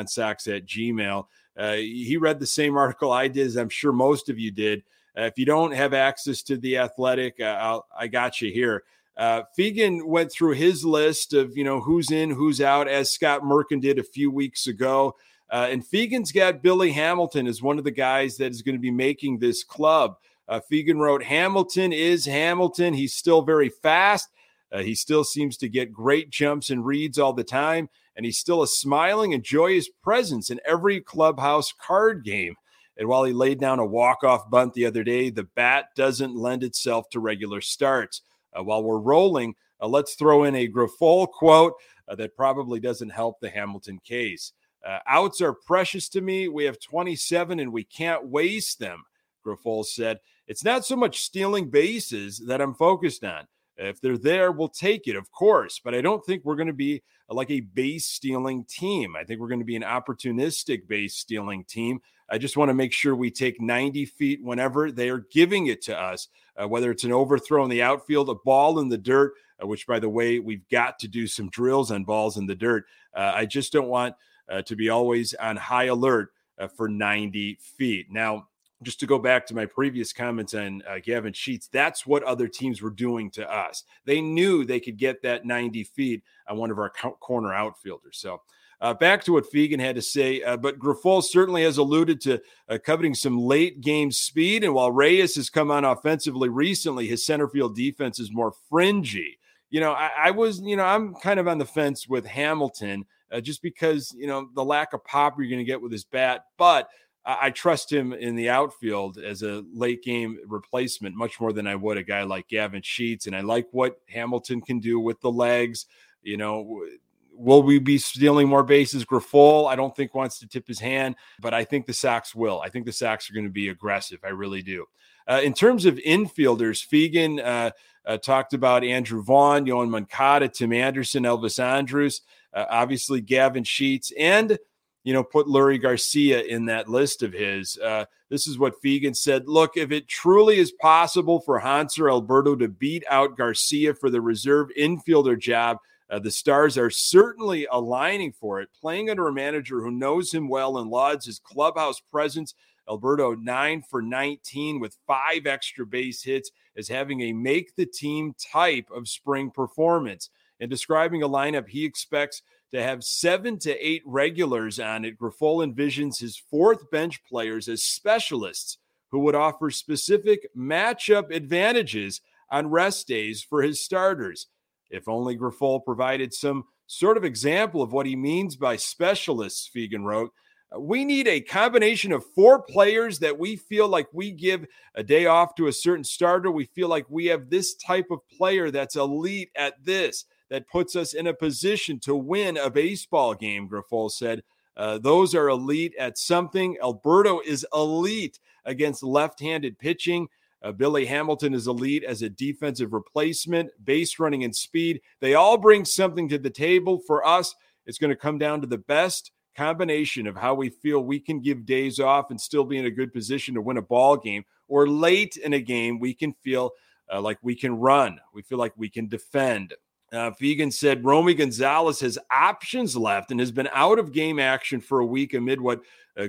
Sox 0.07 0.49
at 0.49 0.67
Gmail. 0.67 1.27
Uh, 1.57 1.75
he 1.75 2.17
read 2.17 2.41
the 2.41 2.47
same 2.49 2.77
article 2.77 3.13
I 3.13 3.29
did, 3.29 3.47
as 3.47 3.57
I'm 3.57 3.69
sure 3.69 3.93
most 3.93 4.29
of 4.29 4.41
you 4.41 4.51
did. 4.51 4.83
Uh, 5.17 5.23
if 5.23 5.39
you 5.39 5.47
don't 5.47 5.71
have 5.71 5.95
access 5.95 6.43
to 6.43 6.57
the 6.57 6.79
Athletic, 6.79 7.41
uh, 7.41 7.79
i 7.97 8.09
got 8.09 8.41
you 8.41 8.51
here. 8.51 8.83
Uh, 9.17 9.43
Fegan 9.57 10.05
went 10.05 10.33
through 10.33 10.55
his 10.55 10.85
list 10.85 11.33
of 11.33 11.57
you 11.57 11.63
know 11.63 11.81
who's 11.81 12.11
in, 12.11 12.29
who's 12.29 12.61
out, 12.61 12.89
as 12.89 13.09
Scott 13.09 13.43
Merkin 13.43 13.81
did 13.81 14.01
a 14.01 14.03
few 14.03 14.29
weeks 14.29 14.67
ago. 14.67 15.15
And 15.53 15.87
Fegan's 15.87 16.33
got 16.33 16.61
Billy 16.61 16.91
Hamilton 16.91 17.47
as 17.47 17.63
one 17.63 17.79
of 17.79 17.85
the 17.85 17.93
guys 17.93 18.37
that 18.39 18.51
is 18.51 18.63
going 18.63 18.75
to 18.75 18.81
be 18.81 18.91
making 18.91 19.39
this 19.39 19.63
club. 19.63 20.17
Uh, 20.49 20.59
Fegan 20.69 20.99
wrote, 20.99 21.23
Hamilton 21.23 21.93
is 21.93 22.25
Hamilton. 22.25 22.95
He's 22.95 23.15
still 23.15 23.43
very 23.43 23.69
fast. 23.69 24.29
Uh, 24.73 24.81
he 24.81 24.95
still 24.95 25.25
seems 25.25 25.57
to 25.57 25.69
get 25.69 25.93
great 25.93 26.31
jumps 26.31 26.71
and 26.71 26.85
reads 26.85 27.19
all 27.19 27.33
the 27.33 27.45
time 27.45 27.89
and 28.19 28.27
he's 28.27 28.37
still 28.37 28.63
a 28.63 28.69
smiling 28.69 29.33
and 29.33 29.45
joyous 29.45 29.89
presence 29.89 30.51
in 30.51 30.61
every 30.67 31.01
clubhouse 31.01 31.73
card 31.73 32.25
game. 32.25 32.57
And 32.97 33.07
while 33.07 33.23
he 33.23 33.33
laid 33.33 33.61
down 33.61 33.79
a 33.79 33.87
walk-off 33.87 34.51
bunt 34.51 34.75
the 34.75 34.87
other 34.87 35.05
day, 35.05 35.31
the 35.31 35.45
bat 35.45 35.91
doesn't 35.95 36.35
lend 36.35 36.65
itself 36.65 37.09
to 37.11 37.21
regular 37.21 37.61
starts. 37.61 38.23
Uh, 38.53 38.65
while 38.65 38.83
we're 38.83 38.99
rolling, 38.99 39.55
uh, 39.81 39.87
let's 39.87 40.17
throw 40.17 40.43
in 40.43 40.57
a 40.57 40.69
Grifol 40.69 41.29
quote 41.29 41.75
uh, 42.09 42.17
that 42.17 42.35
probably 42.35 42.81
doesn't 42.81 43.11
help 43.11 43.39
the 43.39 43.51
Hamilton 43.51 44.01
case. 44.03 44.53
Uh, 44.85 44.99
outs 45.07 45.41
are 45.41 45.53
precious 45.53 46.09
to 46.09 46.21
me. 46.21 46.49
We 46.49 46.65
have 46.65 46.81
27 46.81 47.61
and 47.61 47.73
we 47.73 47.85
can't 47.85 48.27
waste 48.27 48.81
them, 48.81 49.05
Grifol 49.47 49.87
said. 49.87 50.19
It's 50.49 50.65
not 50.65 50.85
so 50.85 50.97
much 50.97 51.21
stealing 51.21 51.71
bases 51.71 52.39
that 52.49 52.61
I'm 52.61 52.75
focused 52.75 53.23
on. 53.23 53.47
If 53.79 54.01
they're 54.01 54.19
there, 54.19 54.51
we'll 54.51 54.69
take 54.69 55.07
it, 55.07 55.17
of 55.17 55.31
course. 55.31 55.81
But 55.83 55.95
I 55.95 56.01
don't 56.01 56.25
think 56.25 56.45
we're 56.45 56.57
going 56.57 56.67
to 56.67 56.73
be 56.73 57.03
like 57.29 57.51
a 57.51 57.61
base 57.61 58.07
stealing 58.07 58.65
team. 58.65 59.15
I 59.17 59.25
think 59.25 59.41
we're 59.41 59.49
going 59.49 59.61
to 59.61 59.65
be 59.65 59.77
an 59.77 59.83
opportunistic 59.83 60.89
base 60.89 61.15
stealing 61.15 61.65
team. 61.65 62.01
I 62.29 62.39
just 62.39 62.57
want 62.57 62.69
to 62.71 62.75
make 62.75 62.93
sure 62.93 63.15
we 63.15 63.31
take 63.31 63.61
90 63.61 64.05
feet 64.07 64.43
whenever 64.43 64.91
they 64.91 65.09
are 65.09 65.27
giving 65.31 65.69
it 65.69 65.81
to 65.83 65.99
us, 65.99 66.29
uh, 66.61 66.69
whether 66.69 66.91
it's 66.91 67.05
an 67.05 67.13
overthrow 67.13 67.65
in 67.65 67.71
the 67.71 67.83
outfield, 67.83 68.29
a 68.29 68.35
ball 68.35 68.81
in 68.81 68.89
the 68.89 68.99
dirt, 68.99 69.33
uh, 69.63 69.67
which, 69.67 69.87
by 69.87 69.99
the 69.99 70.09
way, 70.09 70.39
we've 70.39 70.69
got 70.69 70.99
to 70.99 71.09
do 71.09 71.27
some 71.27 71.49
drills 71.49 71.91
on 71.91 72.05
balls 72.05 72.37
in 72.37 72.47
the 72.47 72.55
dirt. 72.55 72.85
Uh, 73.15 73.33
I 73.35 73.47
just 73.47 73.73
don't 73.73 73.89
want 73.89 74.15
uh, 74.49 74.63
to 74.63 74.77
be 74.77 74.89
always 74.89 75.35
on 75.35 75.57
high 75.57 75.85
alert 75.85 76.33
uh, 76.59 76.69
for 76.69 76.89
90 76.89 77.59
feet. 77.61 78.11
Now, 78.11 78.49
just 78.83 79.01
to 79.01 79.07
go 79.07 79.19
back 79.19 79.47
to 79.47 79.55
my 79.55 79.67
previous 79.67 80.13
comments 80.13 80.55
on 80.55 80.83
uh, 80.89 80.99
Gavin 81.03 81.33
Sheets, 81.33 81.69
that's 81.73 82.07
what 82.07 82.23
other 82.23 82.49
teams 82.49 82.81
were 82.81 82.91
doing 82.91 83.31
to 83.33 83.51
us. 83.51 83.85
They 84.05 84.21
knew 84.21 84.65
they 84.65 84.81
could 84.81 84.97
get 84.97 85.23
that 85.23 85.45
90 85.45 85.85
feet 85.85 86.23
on 86.49 86.57
one 86.57 86.71
of 86.71 86.79
our 86.79 86.91
corner 86.91 87.53
outfielders. 87.53 88.19
So, 88.19 88.41
uh, 88.81 88.95
back 88.95 89.25
to 89.25 89.33
what 89.33 89.51
Fegan 89.53 89.81
had 89.81 89.97
to 89.97 90.03
say, 90.03 90.41
uh, 90.43 90.57
but 90.57 90.79
Grifol 90.79 91.23
certainly 91.25 91.65
has 91.65 91.79
alluded 91.79 92.21
to 92.23 92.41
uh, 92.69 92.79
coveting 92.85 93.15
some 93.15 93.37
late 93.37 93.81
game 93.81 94.13
speed. 94.13 94.63
And 94.63 94.73
while 94.73 94.93
Reyes 94.93 95.35
has 95.35 95.51
come 95.51 95.73
on 95.73 95.85
offensively 95.85 96.49
recently, 96.49 97.09
his 97.09 97.27
center 97.27 97.49
field 97.49 97.75
defense 97.75 98.21
is 98.21 98.33
more 98.33 98.53
fringy. 98.71 99.39
You 99.71 99.81
know, 99.81 99.93
I, 99.93 100.11
I 100.27 100.31
was, 100.31 100.61
you 100.61 100.77
know, 100.77 100.85
I'm 100.85 101.15
kind 101.17 101.41
of 101.41 101.49
on 101.49 101.59
the 101.59 101.67
fence 101.67 102.09
with 102.09 102.25
Hamilton 102.25 103.05
uh, 103.33 103.41
just 103.41 103.63
because, 103.63 104.15
you 104.17 104.29
know, 104.29 104.49
the 104.55 104.65
lack 104.65 104.93
of 104.93 105.05
pop 105.05 105.35
you're 105.39 105.49
going 105.49 105.59
to 105.59 105.65
get 105.65 105.83
with 105.83 105.93
his 105.93 106.05
bat. 106.05 106.45
But 106.57 106.89
I, 107.29 107.51
trust 107.51 107.93
him 107.93 108.15
in 108.15 108.37
the 108.37 108.49
outfield 108.49 109.19
as 109.19 109.43
a 109.43 109.63
late 109.75 110.03
game 110.03 110.39
replacement 110.47 111.15
much 111.15 111.39
more 111.41 111.53
than 111.53 111.67
I 111.67 111.75
would 111.75 111.99
a 111.99 112.03
guy 112.03 112.23
like 112.23 112.49
Gavin 112.49 112.81
Sheets. 112.83 113.27
And 113.27 113.37
I 113.37 113.43
like 113.43 113.69
what 113.71 114.01
Hamilton 114.09 114.63
can 114.63 114.81
do 114.81 114.99
with 114.99 115.21
the 115.21 115.31
legs. 115.31 115.87
You 116.23 116.39
know, 116.39 116.85
will 117.33 117.63
we 117.63 117.79
be 117.79 117.99
stealing 117.99 118.49
more 118.49 118.65
bases? 118.65 119.05
Grifol, 119.05 119.69
I 119.69 119.77
don't 119.77 119.95
think 119.95 120.15
wants 120.15 120.39
to 120.41 120.49
tip 120.49 120.67
his 120.67 120.81
hand, 120.81 121.17
but 121.41 121.53
I 121.53 121.65
think 121.65 121.87
the 121.87 121.93
Sox 121.93 122.35
will. 122.35 122.61
I 122.61 122.71
think 122.71 122.87
the 122.87 122.93
Sox 122.93 123.31
are 123.31 123.35
going 123.35 123.47
to 123.47 123.53
be 123.53 123.69
aggressive. 123.69 124.21
I 124.25 124.29
really 124.29 124.63
do. 124.63 124.87
Uh, 125.29 125.41
in 125.45 125.53
terms 125.53 125.85
of 125.85 125.97
infielders, 125.97 126.87
Fegan 126.87 127.45
uh, 127.45 127.71
uh, 128.07 128.17
talked 128.17 128.55
about 128.55 128.83
Andrew 128.83 129.23
Vaughn, 129.23 129.67
Yoan 129.67 129.91
Moncada, 129.91 130.49
Tim 130.49 130.73
Anderson, 130.73 131.25
Elvis 131.25 131.63
Andrus, 131.63 132.23
uh, 132.55 132.65
obviously 132.71 133.21
Gavin 133.21 133.65
Sheets, 133.65 134.11
and 134.19 134.59
you 135.05 135.13
know, 135.13 135.25
put 135.25 135.47
Leury 135.47 135.81
Garcia 135.81 136.43
in 136.43 136.67
that 136.67 136.89
list 136.89 137.23
of 137.23 137.33
his. 137.33 137.79
Uh, 137.79 138.05
this 138.29 138.47
is 138.47 138.59
what 138.59 138.83
Fegan 138.83 139.17
said. 139.17 139.49
Look, 139.49 139.77
if 139.77 139.91
it 139.91 140.09
truly 140.09 140.59
is 140.59 140.73
possible 140.73 141.41
for 141.41 141.61
Hanser 141.61 142.11
Alberto 142.11 142.57
to 142.57 142.69
beat 142.69 143.05
out 143.09 143.37
Garcia 143.37 143.95
for 143.95 144.11
the 144.11 144.21
reserve 144.21 144.69
infielder 144.79 145.39
job, 145.39 145.79
uh, 146.11 146.19
the 146.19 146.31
Stars 146.31 146.79
are 146.79 146.91
certainly 146.91 147.67
aligning 147.71 148.33
for 148.33 148.61
it. 148.61 148.71
Playing 148.81 149.11
under 149.11 149.29
a 149.29 149.33
manager 149.33 149.81
who 149.83 149.91
knows 149.91 150.33
him 150.33 150.49
well 150.49 150.79
and 150.79 150.91
lauds 150.91 151.27
his 151.27 151.39
clubhouse 151.39 152.01
presence, 152.01 152.55
Alberto 152.89 153.35
9 153.35 153.83
for 153.83 154.01
19 154.01 154.81
with 154.81 154.97
five 155.07 155.47
extra 155.47 155.85
base 155.85 156.23
hits, 156.23 156.51
is 156.75 156.89
having 156.89 157.23
a 157.23 157.33
make 157.33 157.77
the 157.77 157.87
team 157.87 158.35
type 158.53 158.89
of 158.91 159.09
spring 159.09 159.51
performance. 159.51 160.31
In 160.61 160.69
describing 160.69 161.23
a 161.23 161.29
lineup 161.29 161.69
he 161.69 161.85
expects 161.85 162.43
to 162.73 162.83
have 162.83 163.03
seven 163.03 163.59
to 163.61 163.87
eight 163.87 164.03
regulars 164.05 164.79
on 164.79 165.05
it, 165.05 165.19
Grifol 165.19 165.67
envisions 165.67 166.19
his 166.21 166.41
fourth 166.51 166.91
bench 166.91 167.25
players 167.25 167.69
as 167.69 167.83
specialists 167.83 168.79
who 169.11 169.21
would 169.21 169.35
offer 169.35 169.71
specific 169.71 170.49
matchup 170.57 171.35
advantages 171.35 172.21
on 172.51 172.71
rest 172.71 173.09
days 173.09 173.43
for 173.43 173.63
his 173.63 173.83
starters. 173.83 174.47
If 174.91 175.09
only 175.09 175.37
Grifol 175.37 175.85
provided 175.85 176.33
some 176.33 176.65
sort 176.87 177.17
of 177.17 177.25
example 177.25 177.83
of 177.83 177.93
what 177.93 178.07
he 178.07 178.17
means 178.17 178.57
by 178.57 178.77
specialists, 178.77 179.71
Fegan 179.75 180.05
wrote. 180.05 180.33
We 180.79 181.07
need 181.07 181.27
a 181.27 181.41
combination 181.41 182.13
of 182.13 182.27
four 182.35 182.61
players 182.63 183.19
that 183.21 183.39
we 183.39 183.57
feel 183.57 183.89
like 183.89 184.07
we 184.13 184.33
give 184.33 184.67
a 184.95 185.03
day 185.03 185.25
off 185.25 185.55
to 185.55 185.69
a 185.69 185.73
certain 185.73 186.05
starter. 186.05 186.51
We 186.51 186.67
feel 186.67 186.89
like 186.89 187.07
we 187.09 187.27
have 187.27 187.49
this 187.49 187.75
type 187.77 188.07
of 188.11 188.21
player 188.37 188.71
that's 188.71 188.97
elite 188.97 189.51
at 189.57 189.83
this 189.83 190.27
that 190.51 190.69
puts 190.69 190.97
us 190.97 191.15
in 191.15 191.27
a 191.27 191.35
position 191.35 191.99
to 192.01 192.15
win 192.15 192.57
a 192.57 192.71
baseball 192.71 193.35
game, 193.35 193.69
Grifol 193.69 194.11
said. 194.11 194.43
Uh, 194.77 194.99
those 194.99 195.35
are 195.35 195.49
elite 195.49 195.95
at 195.99 196.17
something. 196.19 196.77
Alberto 196.83 197.41
is 197.41 197.67
elite 197.75 198.39
against 198.65 199.03
left 199.03 199.41
handed 199.41 199.79
pitching. 199.79 200.29
Uh, 200.63 200.73
Billy 200.73 201.07
Hamilton 201.07 201.55
is 201.55 201.67
elite 201.67 202.05
as 202.05 202.23
a 202.23 202.29
defensive 202.29 202.93
replacement, 202.93 203.71
base 203.85 204.19
running 204.19 204.45
and 204.45 204.55
speed. 204.55 205.01
They 205.21 205.35
all 205.35 205.57
bring 205.57 205.85
something 205.85 206.29
to 206.29 206.39
the 206.39 206.51
table. 206.51 207.01
For 207.07 207.27
us, 207.27 207.55
it's 207.87 207.99
going 207.99 208.11
to 208.11 208.17
come 208.17 208.39
down 208.39 208.61
to 208.61 208.67
the 208.67 208.79
best 208.79 209.33
combination 209.57 210.27
of 210.27 210.37
how 210.37 210.55
we 210.55 210.69
feel 210.69 211.01
we 211.01 211.19
can 211.19 211.41
give 211.41 211.67
days 211.67 211.99
off 211.99 212.31
and 212.31 212.41
still 212.41 212.65
be 212.65 212.79
in 212.79 212.87
a 212.87 212.91
good 212.91 213.13
position 213.13 213.55
to 213.55 213.61
win 213.61 213.77
a 213.77 213.83
ball 213.83 214.17
game, 214.17 214.45
or 214.69 214.89
late 214.89 215.37
in 215.37 215.53
a 215.53 215.61
game, 215.61 215.99
we 215.99 216.15
can 216.15 216.33
feel 216.33 216.71
uh, 217.13 217.21
like 217.21 217.39
we 217.43 217.55
can 217.55 217.75
run. 217.75 218.21
We 218.33 218.43
feel 218.43 218.59
like 218.59 218.73
we 218.77 218.89
can 218.89 219.09
defend. 219.09 219.75
Uh, 220.11 220.31
Fegan 220.31 220.73
said 220.73 221.05
Romy 221.05 221.35
Gonzalez 221.35 222.01
has 222.01 222.19
options 222.31 222.97
left 222.97 223.31
and 223.31 223.41
has 223.41 223.53
been 223.53 223.69
out 223.73 223.99
of 223.99 224.13
game 224.13 224.39
action 224.39 224.81
for 224.81 225.01
a 225.01 225.07
week 225.07 225.35
amid 225.35 225.61
what 225.61 225.83
uh, 226.17 226.27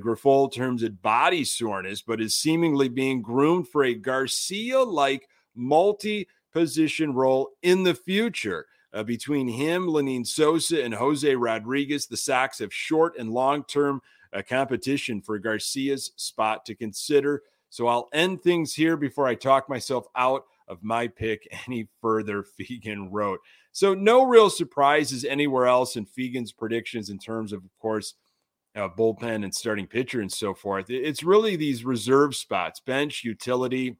terms 0.50 0.84
it 0.84 1.02
body 1.02 1.44
soreness, 1.44 2.02
but 2.02 2.22
is 2.22 2.36
seemingly 2.36 2.90
being 2.90 3.22
groomed 3.22 3.68
for 3.70 3.86
a 3.86 3.94
Garcia 3.94 4.84
like 4.84 5.28
multi 5.56 6.28
position 6.52 7.14
role 7.14 7.52
in 7.62 7.84
the 7.84 7.96
future. 7.96 8.66
Uh, 8.92 9.04
between 9.04 9.48
him, 9.48 9.88
Lenyn 9.88 10.26
Sosa, 10.26 10.84
and 10.84 10.94
Jose 10.94 11.36
Rodriguez, 11.36 12.08
the 12.08 12.18
Sox 12.18 12.58
have 12.58 12.74
short 12.74 13.18
and 13.20 13.32
long 13.32 13.64
term 13.66 14.02
uh, 14.34 14.42
competition 14.48 15.22
for 15.22 15.38
Garcia's 15.38 16.12
spot 16.16 16.66
to 16.66 16.76
consider. 16.76 17.44
So 17.70 17.88
I'll 17.88 18.10
end 18.14 18.42
things 18.42 18.74
here 18.74 18.98
before 18.98 19.28
I 19.28 19.36
talk 19.36 19.70
myself 19.70 20.08
out 20.16 20.46
of 20.68 20.84
my 20.84 21.08
pick 21.08 21.48
any 21.68 21.88
further. 22.02 22.44
Fegan 22.44 23.10
wrote. 23.12 23.40
So 23.80 23.94
no 23.94 24.26
real 24.26 24.50
surprises 24.50 25.24
anywhere 25.24 25.66
else 25.66 25.96
in 25.96 26.04
Fegan's 26.04 26.52
predictions 26.52 27.10
in 27.10 27.18
terms 27.18 27.54
of, 27.54 27.64
of 27.64 27.80
course, 27.80 28.16
uh, 28.76 28.90
bullpen 28.90 29.46
and 29.46 29.56
starting 29.56 29.88
pitcher 29.88 30.20
and 30.20 30.30
so 30.30 30.54
forth. 30.54 30.90
It's 30.90 31.24
really 31.24 31.56
these 31.56 31.86
reserve 31.86 32.36
spots, 32.36 32.82
bench, 32.82 33.24
utility. 33.24 33.96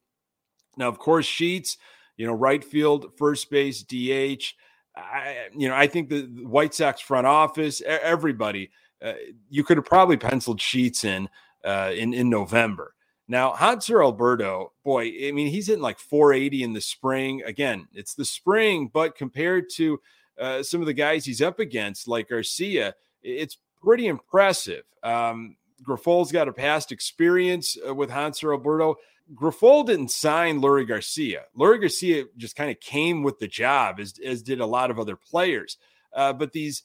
Now, 0.76 0.90
of 0.90 1.00
course, 1.00 1.26
Sheets, 1.26 1.78
you 2.18 2.28
know, 2.28 2.34
right 2.34 2.62
field, 2.62 3.14
first 3.18 3.50
base, 3.50 3.82
DH. 3.82 4.54
I, 4.98 5.48
you 5.56 5.70
know, 5.70 5.76
I 5.76 5.88
think 5.88 6.10
the 6.10 6.24
White 6.44 6.74
Sox 6.74 7.00
front 7.00 7.26
office, 7.26 7.82
everybody, 7.82 8.72
uh, 9.02 9.14
you 9.50 9.64
could 9.64 9.78
have 9.78 9.86
probably 9.86 10.18
penciled 10.18 10.60
Sheets 10.60 11.06
in 11.06 11.30
uh, 11.64 11.94
in 11.96 12.14
in 12.14 12.30
November. 12.30 12.96
Now, 13.32 13.54
Hanser 13.54 14.04
Alberto, 14.04 14.74
boy, 14.84 15.04
I 15.28 15.32
mean, 15.32 15.52
he's 15.52 15.68
hitting 15.68 15.84
like 15.84 16.00
480 16.00 16.64
in 16.64 16.74
the 16.74 16.82
spring. 16.82 17.44
Again, 17.46 17.88
it's 17.94 18.16
the 18.16 18.26
spring, 18.26 18.90
but 18.92 19.16
compared 19.16 19.70
to 19.76 20.02
uh, 20.40 20.64
some 20.64 20.82
of 20.82 20.88
the 20.88 20.94
guys 20.94 21.26
he's 21.26 21.42
up 21.42 21.60
against, 21.60 22.08
like 22.08 22.30
Garcia, 22.30 22.96
it's 23.22 23.60
pretty 23.84 24.08
impressive. 24.08 24.84
Um, 25.04 25.58
Grifol's 25.84 26.32
got 26.32 26.48
a 26.48 26.54
past 26.54 26.92
experience 26.92 27.78
uh, 27.88 27.94
with 27.94 28.10
Hanser 28.10 28.52
Alberto. 28.52 28.96
Grifol 29.36 29.86
didn't 29.86 30.10
sign 30.10 30.60
Leury 30.60 30.88
Garcia. 30.88 31.44
Leury 31.56 31.80
Garcia 31.80 32.26
just 32.36 32.56
kind 32.56 32.72
of 32.72 32.80
came 32.80 33.22
with 33.22 33.38
the 33.38 33.48
job, 33.48 34.00
as, 34.00 34.16
as 34.26 34.42
did 34.42 34.60
a 34.60 34.66
lot 34.66 34.90
of 34.90 35.00
other 35.00 35.16
players. 35.16 35.78
Uh, 36.14 36.34
but 36.34 36.52
these, 36.52 36.82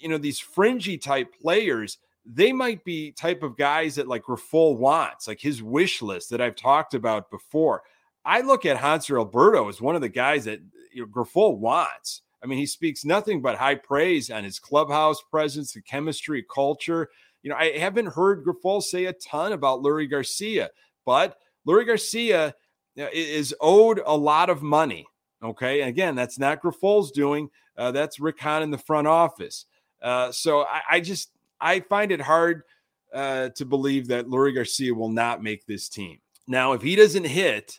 you 0.00 0.08
know, 0.08 0.16
these 0.16 0.38
fringy 0.38 0.96
type 0.96 1.34
players, 1.38 1.98
they 2.24 2.52
might 2.52 2.84
be 2.84 3.12
type 3.12 3.42
of 3.42 3.56
guys 3.56 3.96
that 3.96 4.08
like 4.08 4.22
Grifol 4.22 4.76
wants, 4.76 5.26
like 5.26 5.40
his 5.40 5.62
wish 5.62 6.02
list 6.02 6.30
that 6.30 6.40
I've 6.40 6.56
talked 6.56 6.94
about 6.94 7.30
before. 7.30 7.82
I 8.24 8.40
look 8.40 8.64
at 8.64 8.76
Hanser 8.78 9.18
Alberto 9.18 9.68
as 9.68 9.80
one 9.80 9.96
of 9.96 10.00
the 10.00 10.08
guys 10.08 10.44
that 10.44 10.60
you 10.92 11.02
know, 11.02 11.08
Grifol 11.08 11.58
wants. 11.58 12.22
I 12.42 12.46
mean, 12.46 12.58
he 12.58 12.66
speaks 12.66 13.04
nothing 13.04 13.40
but 13.40 13.56
high 13.56 13.74
praise 13.74 14.30
on 14.30 14.44
his 14.44 14.58
clubhouse 14.58 15.22
presence, 15.30 15.72
the 15.72 15.82
chemistry, 15.82 16.44
culture. 16.52 17.10
You 17.42 17.50
know, 17.50 17.56
I 17.56 17.78
haven't 17.78 18.06
heard 18.06 18.44
Grifol 18.44 18.82
say 18.82 19.06
a 19.06 19.12
ton 19.12 19.52
about 19.52 19.82
Leury 19.82 20.08
Garcia, 20.08 20.70
but 21.04 21.38
Leury 21.66 21.86
Garcia 21.86 22.54
is 22.96 23.54
owed 23.60 24.00
a 24.04 24.16
lot 24.16 24.50
of 24.50 24.62
money. 24.62 25.06
Okay. 25.42 25.80
And 25.80 25.88
again, 25.88 26.14
that's 26.14 26.38
not 26.38 26.62
Grifol's 26.62 27.10
doing. 27.10 27.50
Uh, 27.76 27.90
that's 27.90 28.20
Rick 28.20 28.38
Hahn 28.40 28.62
in 28.62 28.70
the 28.70 28.78
front 28.78 29.06
office. 29.06 29.66
Uh, 30.00 30.30
so 30.30 30.62
I, 30.62 30.82
I, 30.90 31.00
just 31.00 31.30
I 31.62 31.80
find 31.80 32.12
it 32.12 32.20
hard 32.20 32.62
uh, 33.14 33.50
to 33.50 33.64
believe 33.64 34.08
that 34.08 34.26
Leury 34.26 34.54
Garcia 34.54 34.94
will 34.94 35.10
not 35.10 35.42
make 35.42 35.66
this 35.66 35.88
team. 35.88 36.18
Now, 36.46 36.72
if 36.72 36.82
he 36.82 36.96
doesn't 36.96 37.24
hit, 37.24 37.78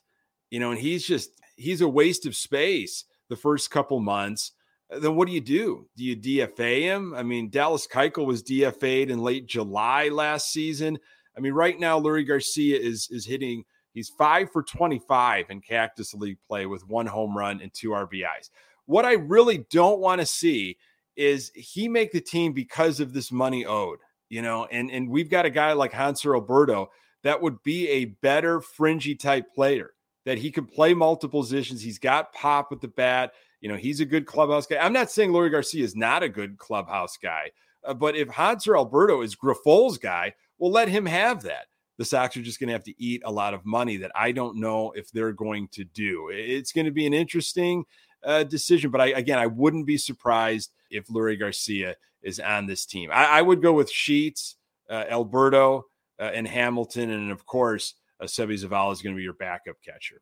you 0.49 0.59
know, 0.59 0.71
and 0.71 0.79
he's 0.79 1.05
just 1.05 1.31
he's 1.55 1.81
a 1.81 1.87
waste 1.87 2.25
of 2.25 2.35
space 2.35 3.05
the 3.29 3.35
first 3.35 3.69
couple 3.69 3.99
months, 3.99 4.53
uh, 4.91 4.99
then 4.99 5.15
what 5.15 5.27
do 5.27 5.33
you 5.33 5.41
do? 5.41 5.87
Do 5.97 6.03
you 6.03 6.15
DFA 6.15 6.81
him? 6.81 7.13
I 7.13 7.23
mean, 7.23 7.49
Dallas 7.49 7.87
Keuchel 7.87 8.25
was 8.25 8.43
DFA'd 8.43 9.09
in 9.09 9.19
late 9.19 9.45
July 9.45 10.09
last 10.09 10.51
season. 10.51 10.97
I 11.35 11.39
mean, 11.39 11.53
right 11.53 11.79
now, 11.79 11.99
Leury 11.99 12.27
Garcia 12.27 12.79
is 12.79 13.09
is 13.11 13.25
hitting 13.25 13.65
He's 13.93 14.09
five 14.09 14.51
for 14.51 14.63
25 14.63 15.45
in 15.49 15.61
Cactus 15.61 16.13
League 16.13 16.39
play 16.47 16.65
with 16.65 16.87
one 16.87 17.05
home 17.05 17.37
run 17.37 17.61
and 17.61 17.71
two 17.73 17.89
RBIs. 17.89 18.49
What 18.85 19.05
I 19.05 19.13
really 19.13 19.65
don't 19.69 19.99
want 19.99 20.19
to 20.19 20.25
see 20.25 20.77
is 21.15 21.51
he 21.55 21.87
make 21.87 22.11
the 22.11 22.21
team 22.21 22.53
because 22.53 22.99
of 22.99 23.13
this 23.13 23.31
money 23.31 23.65
owed, 23.65 23.99
you 24.29 24.41
know, 24.41 24.65
and, 24.65 24.91
and 24.91 25.09
we've 25.09 25.29
got 25.29 25.45
a 25.45 25.49
guy 25.49 25.73
like 25.73 25.91
Hanser 25.91 26.33
Alberto 26.33 26.89
that 27.23 27.41
would 27.41 27.61
be 27.63 27.87
a 27.89 28.05
better 28.05 28.61
fringy 28.61 29.15
type 29.15 29.53
player 29.53 29.91
that 30.25 30.37
he 30.37 30.51
can 30.51 30.65
play 30.65 30.93
multiple 30.93 31.41
positions. 31.41 31.81
He's 31.81 31.99
got 31.99 32.33
pop 32.33 32.71
with 32.71 32.81
the 32.81 32.87
bat. 32.87 33.33
You 33.61 33.69
know, 33.69 33.77
he's 33.77 33.99
a 33.99 34.05
good 34.05 34.25
clubhouse 34.25 34.65
guy. 34.65 34.77
I'm 34.77 34.93
not 34.93 35.11
saying 35.11 35.31
Leury 35.31 35.51
Garcia 35.51 35.83
is 35.83 35.95
not 35.95 36.23
a 36.23 36.29
good 36.29 36.57
clubhouse 36.57 37.17
guy, 37.17 37.51
uh, 37.85 37.93
but 37.93 38.15
if 38.15 38.27
Hanser 38.29 38.75
Alberto 38.75 39.21
is 39.21 39.35
Grifol's 39.35 39.97
guy, 39.97 40.33
well, 40.57 40.71
let 40.71 40.89
him 40.89 41.05
have 41.05 41.43
that 41.43 41.67
the 41.97 42.05
Sox 42.05 42.35
are 42.35 42.41
just 42.41 42.59
going 42.59 42.67
to 42.67 42.73
have 42.73 42.83
to 42.83 43.01
eat 43.01 43.21
a 43.25 43.31
lot 43.31 43.53
of 43.53 43.65
money 43.65 43.97
that 43.97 44.11
I 44.15 44.31
don't 44.31 44.57
know 44.57 44.91
if 44.91 45.11
they're 45.11 45.33
going 45.33 45.67
to 45.69 45.83
do. 45.83 46.29
It's 46.31 46.71
going 46.71 46.85
to 46.85 46.91
be 46.91 47.05
an 47.05 47.13
interesting 47.13 47.85
uh, 48.23 48.43
decision, 48.43 48.91
but 48.91 49.01
I 49.01 49.07
again, 49.07 49.39
I 49.39 49.47
wouldn't 49.47 49.85
be 49.85 49.97
surprised 49.97 50.71
if 50.89 51.07
Leury 51.07 51.37
Garcia 51.37 51.95
is 52.21 52.39
on 52.39 52.67
this 52.67 52.85
team. 52.85 53.09
I, 53.11 53.25
I 53.25 53.41
would 53.41 53.61
go 53.61 53.73
with 53.73 53.91
Sheets, 53.91 54.55
uh, 54.89 55.05
Alberto, 55.09 55.85
uh, 56.19 56.31
and 56.33 56.47
Hamilton, 56.47 57.09
and 57.11 57.31
of 57.31 57.45
course, 57.45 57.95
uh, 58.21 58.25
Zavala 58.25 58.93
is 58.93 59.01
going 59.01 59.15
to 59.15 59.17
be 59.17 59.23
your 59.23 59.33
backup 59.33 59.75
catcher. 59.83 60.21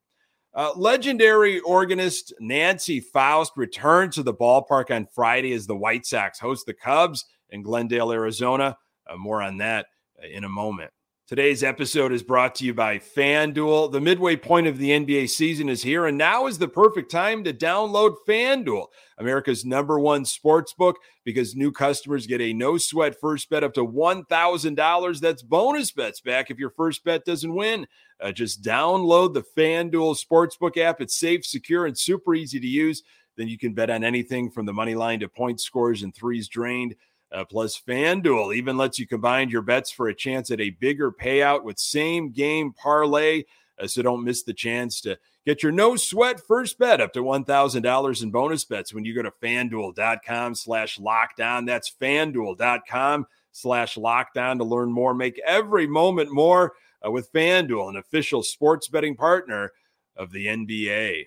Uh, 0.53 0.71
legendary 0.75 1.61
organist 1.61 2.33
Nancy 2.39 2.99
Faust 2.99 3.53
returned 3.55 4.11
to 4.13 4.23
the 4.23 4.33
ballpark 4.33 4.93
on 4.93 5.07
Friday 5.13 5.53
as 5.53 5.65
the 5.65 5.77
White 5.77 6.05
Sox 6.05 6.39
host 6.39 6.65
the 6.65 6.73
Cubs 6.73 7.25
in 7.51 7.61
Glendale, 7.61 8.11
Arizona. 8.11 8.77
Uh, 9.09 9.15
more 9.15 9.41
on 9.41 9.57
that 9.57 9.85
uh, 10.21 10.27
in 10.27 10.43
a 10.43 10.49
moment. 10.49 10.91
Today's 11.31 11.63
episode 11.63 12.11
is 12.11 12.23
brought 12.23 12.55
to 12.55 12.65
you 12.65 12.73
by 12.73 12.99
FanDuel. 12.99 13.93
The 13.93 14.01
midway 14.01 14.35
point 14.35 14.67
of 14.67 14.77
the 14.77 14.89
NBA 14.89 15.29
season 15.29 15.69
is 15.69 15.81
here, 15.81 16.05
and 16.05 16.17
now 16.17 16.45
is 16.45 16.57
the 16.57 16.67
perfect 16.67 17.09
time 17.09 17.45
to 17.45 17.53
download 17.53 18.17
FanDuel, 18.27 18.87
America's 19.17 19.63
number 19.63 19.97
one 19.97 20.25
sports 20.25 20.73
book, 20.73 20.97
because 21.23 21.55
new 21.55 21.71
customers 21.71 22.27
get 22.27 22.41
a 22.41 22.51
no 22.51 22.77
sweat 22.77 23.17
first 23.17 23.49
bet 23.49 23.63
up 23.63 23.73
to 23.75 23.87
$1,000. 23.87 25.19
That's 25.21 25.41
bonus 25.41 25.93
bets 25.93 26.19
back 26.19 26.51
if 26.51 26.59
your 26.59 26.71
first 26.71 27.01
bet 27.05 27.23
doesn't 27.23 27.55
win. 27.55 27.87
Uh, 28.19 28.33
just 28.33 28.61
download 28.61 29.33
the 29.33 29.45
FanDuel 29.57 30.21
Sportsbook 30.21 30.75
app. 30.75 30.99
It's 30.99 31.17
safe, 31.17 31.45
secure, 31.45 31.85
and 31.85 31.97
super 31.97 32.35
easy 32.35 32.59
to 32.59 32.67
use. 32.67 33.03
Then 33.37 33.47
you 33.47 33.57
can 33.57 33.73
bet 33.73 33.89
on 33.89 34.03
anything 34.03 34.51
from 34.51 34.65
the 34.65 34.73
money 34.73 34.95
line 34.95 35.21
to 35.21 35.29
point 35.29 35.61
scores 35.61 36.03
and 36.03 36.13
threes 36.13 36.49
drained. 36.49 36.95
Uh, 37.31 37.45
plus, 37.45 37.79
FanDuel 37.79 38.55
even 38.55 38.77
lets 38.77 38.99
you 38.99 39.07
combine 39.07 39.49
your 39.49 39.61
bets 39.61 39.89
for 39.89 40.09
a 40.09 40.15
chance 40.15 40.51
at 40.51 40.59
a 40.59 40.71
bigger 40.71 41.11
payout 41.11 41.63
with 41.63 41.79
same 41.79 42.31
game 42.31 42.73
parlay. 42.73 43.43
Uh, 43.81 43.87
so 43.87 44.01
don't 44.01 44.23
miss 44.23 44.43
the 44.43 44.53
chance 44.53 44.99
to 45.01 45.17
get 45.45 45.63
your 45.63 45.71
no 45.71 45.95
sweat 45.95 46.41
first 46.45 46.77
bet 46.77 46.99
up 46.99 47.13
to 47.13 47.21
$1,000 47.21 48.23
in 48.23 48.31
bonus 48.31 48.65
bets 48.65 48.93
when 48.93 49.05
you 49.05 49.15
go 49.15 49.21
to 49.21 49.31
fanduel.com 49.41 50.55
slash 50.55 50.99
locked 50.99 51.39
on. 51.39 51.65
That's 51.65 51.91
fanduel.com 52.01 53.25
slash 53.53 53.97
locked 53.97 54.37
on 54.37 54.57
to 54.57 54.63
learn 54.63 54.91
more. 54.91 55.13
Make 55.13 55.39
every 55.45 55.87
moment 55.87 56.31
more 56.31 56.73
uh, 57.05 57.11
with 57.11 57.31
FanDuel, 57.31 57.89
an 57.89 57.95
official 57.95 58.43
sports 58.43 58.87
betting 58.87 59.15
partner 59.15 59.71
of 60.17 60.31
the 60.31 60.47
NBA. 60.47 61.25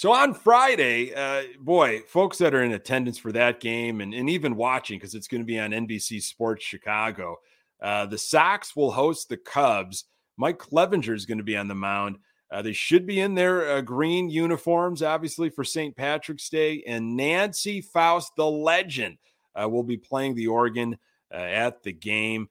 So 0.00 0.14
on 0.14 0.32
Friday, 0.32 1.12
uh, 1.12 1.42
boy, 1.60 2.00
folks 2.08 2.38
that 2.38 2.54
are 2.54 2.62
in 2.62 2.72
attendance 2.72 3.18
for 3.18 3.32
that 3.32 3.60
game 3.60 4.00
and, 4.00 4.14
and 4.14 4.30
even 4.30 4.56
watching, 4.56 4.98
because 4.98 5.14
it's 5.14 5.28
going 5.28 5.42
to 5.42 5.46
be 5.46 5.60
on 5.60 5.72
NBC 5.72 6.22
Sports 6.22 6.64
Chicago, 6.64 7.36
uh, 7.82 8.06
the 8.06 8.16
Sox 8.16 8.74
will 8.74 8.92
host 8.92 9.28
the 9.28 9.36
Cubs. 9.36 10.06
Mike 10.38 10.58
Clevinger 10.58 11.14
is 11.14 11.26
going 11.26 11.36
to 11.36 11.44
be 11.44 11.54
on 11.54 11.68
the 11.68 11.74
mound. 11.74 12.16
Uh, 12.50 12.62
they 12.62 12.72
should 12.72 13.06
be 13.06 13.20
in 13.20 13.34
their 13.34 13.72
uh, 13.72 13.80
green 13.82 14.30
uniforms, 14.30 15.02
obviously, 15.02 15.50
for 15.50 15.64
St. 15.64 15.94
Patrick's 15.94 16.48
Day. 16.48 16.82
And 16.86 17.14
Nancy 17.14 17.82
Faust, 17.82 18.32
the 18.38 18.50
legend, 18.50 19.18
uh, 19.54 19.68
will 19.68 19.84
be 19.84 19.98
playing 19.98 20.34
the 20.34 20.46
organ 20.46 20.96
uh, 21.30 21.36
at 21.36 21.82
the 21.82 21.92
game. 21.92 22.48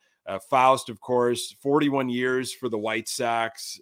Faust, 0.52 0.90
of 0.90 1.02
course, 1.02 1.56
41 1.64 2.10
years 2.10 2.54
for 2.54 2.70
the 2.70 2.78
White 2.78 3.10
Sox, 3.10 3.80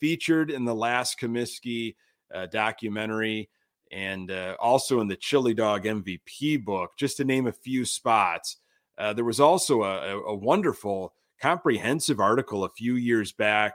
featured 0.00 0.50
in 0.50 0.64
the 0.64 0.74
last 0.74 1.20
Comiskey 1.20 1.96
uh, 2.34 2.46
documentary 2.46 3.48
and 3.92 4.30
uh, 4.30 4.56
also 4.58 5.00
in 5.00 5.08
the 5.08 5.16
Chili 5.16 5.54
Dog 5.54 5.84
MVP 5.84 6.64
book, 6.64 6.92
just 6.96 7.18
to 7.18 7.24
name 7.24 7.46
a 7.46 7.52
few 7.52 7.84
spots. 7.84 8.56
Uh, 8.98 9.12
there 9.12 9.24
was 9.24 9.40
also 9.40 9.82
a, 9.82 10.18
a, 10.18 10.34
wonderful, 10.34 11.14
comprehensive 11.40 12.20
article 12.20 12.64
a 12.64 12.70
few 12.70 12.94
years 12.94 13.32
back 13.32 13.74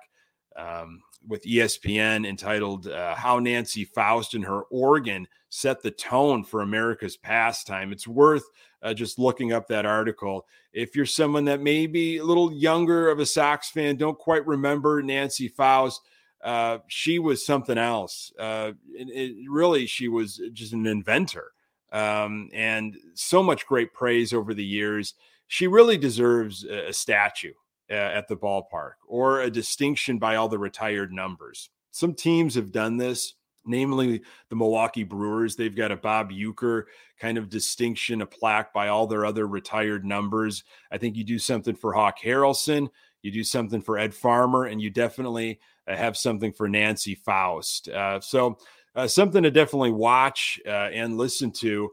um, 0.55 1.01
with 1.27 1.43
ESPN 1.43 2.27
entitled 2.27 2.87
uh, 2.87 3.15
How 3.15 3.39
Nancy 3.39 3.85
Faust 3.85 4.33
and 4.33 4.43
Her 4.43 4.63
Organ 4.63 5.27
Set 5.49 5.81
the 5.81 5.91
Tone 5.91 6.43
for 6.43 6.61
America's 6.61 7.17
Pastime. 7.17 7.91
It's 7.91 8.07
worth 8.07 8.43
uh, 8.81 8.93
just 8.93 9.19
looking 9.19 9.53
up 9.53 9.67
that 9.67 9.85
article. 9.85 10.45
If 10.73 10.95
you're 10.95 11.05
someone 11.05 11.45
that 11.45 11.61
may 11.61 11.87
be 11.87 12.17
a 12.17 12.23
little 12.23 12.51
younger 12.53 13.09
of 13.09 13.19
a 13.19 13.25
Sox 13.25 13.69
fan, 13.69 13.97
don't 13.97 14.17
quite 14.17 14.45
remember 14.45 15.01
Nancy 15.01 15.47
Faust 15.47 16.01
uh, 16.47 16.79
she 16.87 17.19
was 17.19 17.45
something 17.45 17.77
else. 17.77 18.31
Uh, 18.39 18.71
it, 18.93 19.09
it, 19.09 19.35
really, 19.49 19.85
she 19.85 20.07
was 20.07 20.39
just 20.53 20.71
an 20.71 20.87
inventor 20.87 21.51
um, 21.91 22.49
and 22.53 22.95
so 23.15 23.43
much 23.43 23.67
great 23.67 23.93
praise 23.93 24.31
over 24.31 24.53
the 24.53 24.63
years. 24.63 25.13
She 25.47 25.67
really 25.67 25.97
deserves 25.97 26.63
a, 26.63 26.87
a 26.87 26.93
statue 26.93 27.51
uh, 27.91 27.95
at 27.95 28.29
the 28.29 28.37
ballpark 28.37 28.93
or 29.09 29.41
a 29.41 29.51
distinction 29.51 30.19
by 30.19 30.37
all 30.37 30.47
the 30.47 30.57
retired 30.57 31.11
numbers. 31.11 31.69
Some 31.91 32.13
teams 32.13 32.55
have 32.55 32.71
done 32.71 32.95
this, 32.95 33.33
namely 33.65 34.21
the 34.49 34.55
Milwaukee 34.55 35.03
Brewers. 35.03 35.57
They've 35.57 35.75
got 35.75 35.91
a 35.91 35.97
Bob 35.97 36.31
Uecker 36.31 36.83
kind 37.19 37.37
of 37.37 37.49
distinction, 37.49 38.21
a 38.21 38.25
plaque 38.25 38.71
by 38.71 38.87
all 38.87 39.05
their 39.05 39.25
other 39.25 39.47
retired 39.47 40.05
numbers. 40.05 40.63
I 40.89 40.97
think 40.97 41.17
you 41.17 41.25
do 41.25 41.39
something 41.39 41.75
for 41.75 41.91
Hawk 41.91 42.19
Harrelson, 42.23 42.87
you 43.21 43.31
do 43.31 43.43
something 43.43 43.81
for 43.81 43.97
Ed 43.97 44.13
Farmer, 44.13 44.63
and 44.63 44.81
you 44.81 44.89
definitely 44.89 45.59
have 45.95 46.17
something 46.17 46.51
for 46.51 46.67
Nancy 46.67 47.15
Faust. 47.15 47.89
Uh, 47.89 48.19
so 48.19 48.57
uh, 48.95 49.07
something 49.07 49.43
to 49.43 49.51
definitely 49.51 49.91
watch 49.91 50.59
uh, 50.65 50.89
and 50.91 51.17
listen 51.17 51.51
to 51.51 51.91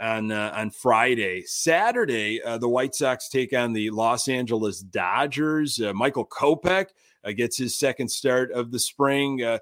on 0.00 0.30
uh, 0.32 0.52
on 0.54 0.70
Friday. 0.70 1.42
Saturday, 1.42 2.42
uh, 2.42 2.58
the 2.58 2.68
White 2.68 2.94
Sox 2.94 3.28
take 3.28 3.52
on 3.52 3.72
the 3.72 3.90
Los 3.90 4.28
Angeles 4.28 4.80
Dodgers. 4.80 5.80
Uh, 5.80 5.92
Michael 5.92 6.26
Kopech 6.26 6.88
uh, 7.24 7.32
gets 7.32 7.56
his 7.56 7.78
second 7.78 8.08
start 8.08 8.50
of 8.52 8.70
the 8.70 8.78
spring. 8.78 9.42
Uh, 9.42 9.58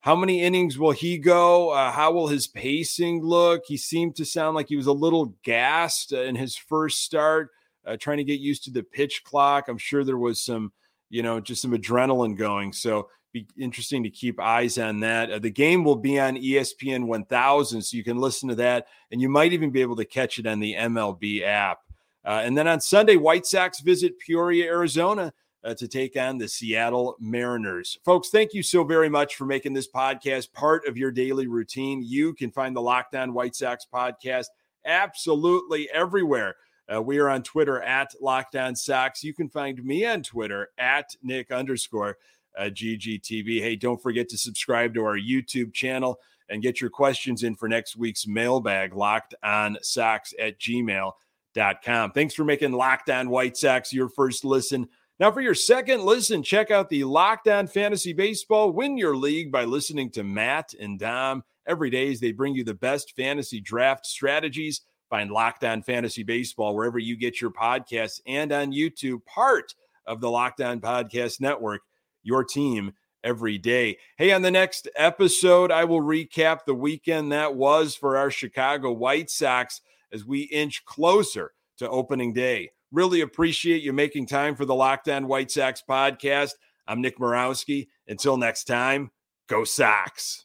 how 0.00 0.14
many 0.14 0.42
innings 0.42 0.78
will 0.78 0.92
he 0.92 1.18
go? 1.18 1.70
Uh, 1.70 1.90
how 1.90 2.12
will 2.12 2.28
his 2.28 2.46
pacing 2.46 3.22
look? 3.22 3.62
He 3.66 3.76
seemed 3.76 4.16
to 4.16 4.24
sound 4.24 4.54
like 4.54 4.68
he 4.68 4.76
was 4.76 4.86
a 4.86 4.92
little 4.92 5.34
gassed 5.42 6.12
in 6.12 6.36
his 6.36 6.56
first 6.56 7.02
start, 7.02 7.50
trying 7.98 8.18
to 8.18 8.24
get 8.24 8.38
used 8.38 8.64
to 8.64 8.70
the 8.70 8.84
pitch 8.84 9.24
clock. 9.24 9.68
I'm 9.68 9.76
sure 9.76 10.04
there 10.04 10.16
was 10.16 10.40
some, 10.40 10.72
you 11.10 11.22
know, 11.22 11.40
just 11.40 11.62
some 11.62 11.72
adrenaline 11.72 12.36
going. 12.36 12.72
So 12.72 13.08
be 13.32 13.46
interesting 13.58 14.02
to 14.02 14.10
keep 14.10 14.40
eyes 14.40 14.78
on 14.78 15.00
that. 15.00 15.30
Uh, 15.30 15.38
the 15.38 15.50
game 15.50 15.84
will 15.84 15.96
be 15.96 16.18
on 16.18 16.36
ESPN 16.36 17.06
1000, 17.06 17.82
so 17.82 17.96
you 17.96 18.04
can 18.04 18.18
listen 18.18 18.48
to 18.48 18.54
that, 18.56 18.86
and 19.10 19.20
you 19.20 19.28
might 19.28 19.52
even 19.52 19.70
be 19.70 19.82
able 19.82 19.96
to 19.96 20.04
catch 20.04 20.38
it 20.38 20.46
on 20.46 20.60
the 20.60 20.74
MLB 20.74 21.42
app. 21.42 21.80
Uh, 22.24 22.42
and 22.44 22.56
then 22.56 22.66
on 22.66 22.80
Sunday, 22.80 23.16
White 23.16 23.46
Sox 23.46 23.80
visit 23.80 24.18
Peoria, 24.18 24.66
Arizona. 24.66 25.32
Uh, 25.64 25.74
to 25.74 25.88
take 25.88 26.16
on 26.16 26.38
the 26.38 26.46
Seattle 26.46 27.16
Mariners. 27.18 27.98
Folks, 28.04 28.28
thank 28.28 28.54
you 28.54 28.62
so 28.62 28.84
very 28.84 29.08
much 29.08 29.34
for 29.34 29.44
making 29.44 29.72
this 29.72 29.88
podcast 29.90 30.52
part 30.52 30.86
of 30.86 30.96
your 30.96 31.10
daily 31.10 31.48
routine. 31.48 32.00
You 32.00 32.32
can 32.32 32.52
find 32.52 32.76
the 32.76 32.80
Locked 32.80 33.16
On 33.16 33.34
White 33.34 33.56
Sox 33.56 33.84
podcast 33.92 34.46
absolutely 34.86 35.90
everywhere. 35.92 36.54
Uh, 36.90 37.02
we 37.02 37.18
are 37.18 37.28
on 37.28 37.42
Twitter 37.42 37.82
at 37.82 38.14
Locked 38.20 38.54
On 38.54 38.74
Sox. 38.76 39.22
You 39.22 39.34
can 39.34 39.48
find 39.48 39.82
me 39.84 40.06
on 40.06 40.22
Twitter 40.22 40.70
at 40.78 41.16
Nick 41.22 41.50
underscore 41.50 42.16
uh, 42.58 42.64
GGTV. 42.64 43.60
Hey, 43.60 43.76
don't 43.76 44.02
forget 44.02 44.28
to 44.30 44.38
subscribe 44.38 44.94
to 44.94 45.04
our 45.04 45.18
YouTube 45.18 45.72
channel 45.72 46.18
and 46.48 46.62
get 46.62 46.80
your 46.80 46.90
questions 46.90 47.42
in 47.42 47.54
for 47.54 47.68
next 47.68 47.96
week's 47.96 48.26
mailbag 48.26 48.94
locked 48.94 49.34
on 49.42 49.78
Sox 49.82 50.34
at 50.38 50.58
gmail.com. 50.58 52.12
Thanks 52.12 52.34
for 52.34 52.44
making 52.44 52.72
Locked 52.72 53.10
On 53.10 53.30
White 53.30 53.56
Sox 53.56 53.92
your 53.92 54.08
first 54.08 54.44
listen. 54.44 54.88
Now, 55.20 55.32
for 55.32 55.40
your 55.40 55.54
second 55.54 56.04
listen, 56.04 56.42
check 56.42 56.70
out 56.70 56.88
the 56.88 57.04
Locked 57.04 57.48
On 57.48 57.66
Fantasy 57.66 58.12
Baseball 58.12 58.70
Win 58.70 58.96
Your 58.96 59.16
League 59.16 59.50
by 59.50 59.64
listening 59.64 60.10
to 60.10 60.22
Matt 60.22 60.74
and 60.78 60.98
Dom. 60.98 61.42
Every 61.66 61.90
day, 61.90 62.10
as 62.10 62.20
they 62.20 62.32
bring 62.32 62.54
you 62.54 62.64
the 62.64 62.72
best 62.72 63.14
fantasy 63.14 63.60
draft 63.60 64.06
strategies. 64.06 64.82
Find 65.10 65.30
Locked 65.30 65.64
On 65.64 65.82
Fantasy 65.82 66.22
Baseball 66.22 66.74
wherever 66.74 66.98
you 66.98 67.16
get 67.16 67.40
your 67.40 67.50
podcasts 67.50 68.20
and 68.26 68.52
on 68.52 68.72
YouTube, 68.72 69.24
part 69.26 69.74
of 70.06 70.20
the 70.20 70.30
Locked 70.30 70.60
On 70.60 70.80
Podcast 70.80 71.40
Network 71.40 71.82
your 72.28 72.44
team 72.44 72.92
every 73.24 73.58
day. 73.58 73.96
Hey, 74.18 74.32
on 74.32 74.42
the 74.42 74.50
next 74.50 74.86
episode, 74.94 75.72
I 75.72 75.84
will 75.84 76.02
recap 76.02 76.60
the 76.66 76.74
weekend 76.74 77.32
that 77.32 77.56
was 77.56 77.96
for 77.96 78.16
our 78.16 78.30
Chicago 78.30 78.92
White 78.92 79.30
Sox 79.30 79.80
as 80.12 80.24
we 80.24 80.42
inch 80.42 80.84
closer 80.84 81.52
to 81.78 81.88
opening 81.88 82.34
day. 82.34 82.70
Really 82.92 83.22
appreciate 83.22 83.82
you 83.82 83.92
making 83.92 84.26
time 84.26 84.54
for 84.54 84.66
the 84.66 84.74
Locked 84.74 85.08
On 85.08 85.26
White 85.26 85.50
Sox 85.50 85.82
podcast. 85.88 86.52
I'm 86.86 87.00
Nick 87.00 87.18
Morawski. 87.18 87.88
Until 88.06 88.36
next 88.36 88.64
time, 88.64 89.10
go 89.48 89.64
Sox. 89.64 90.44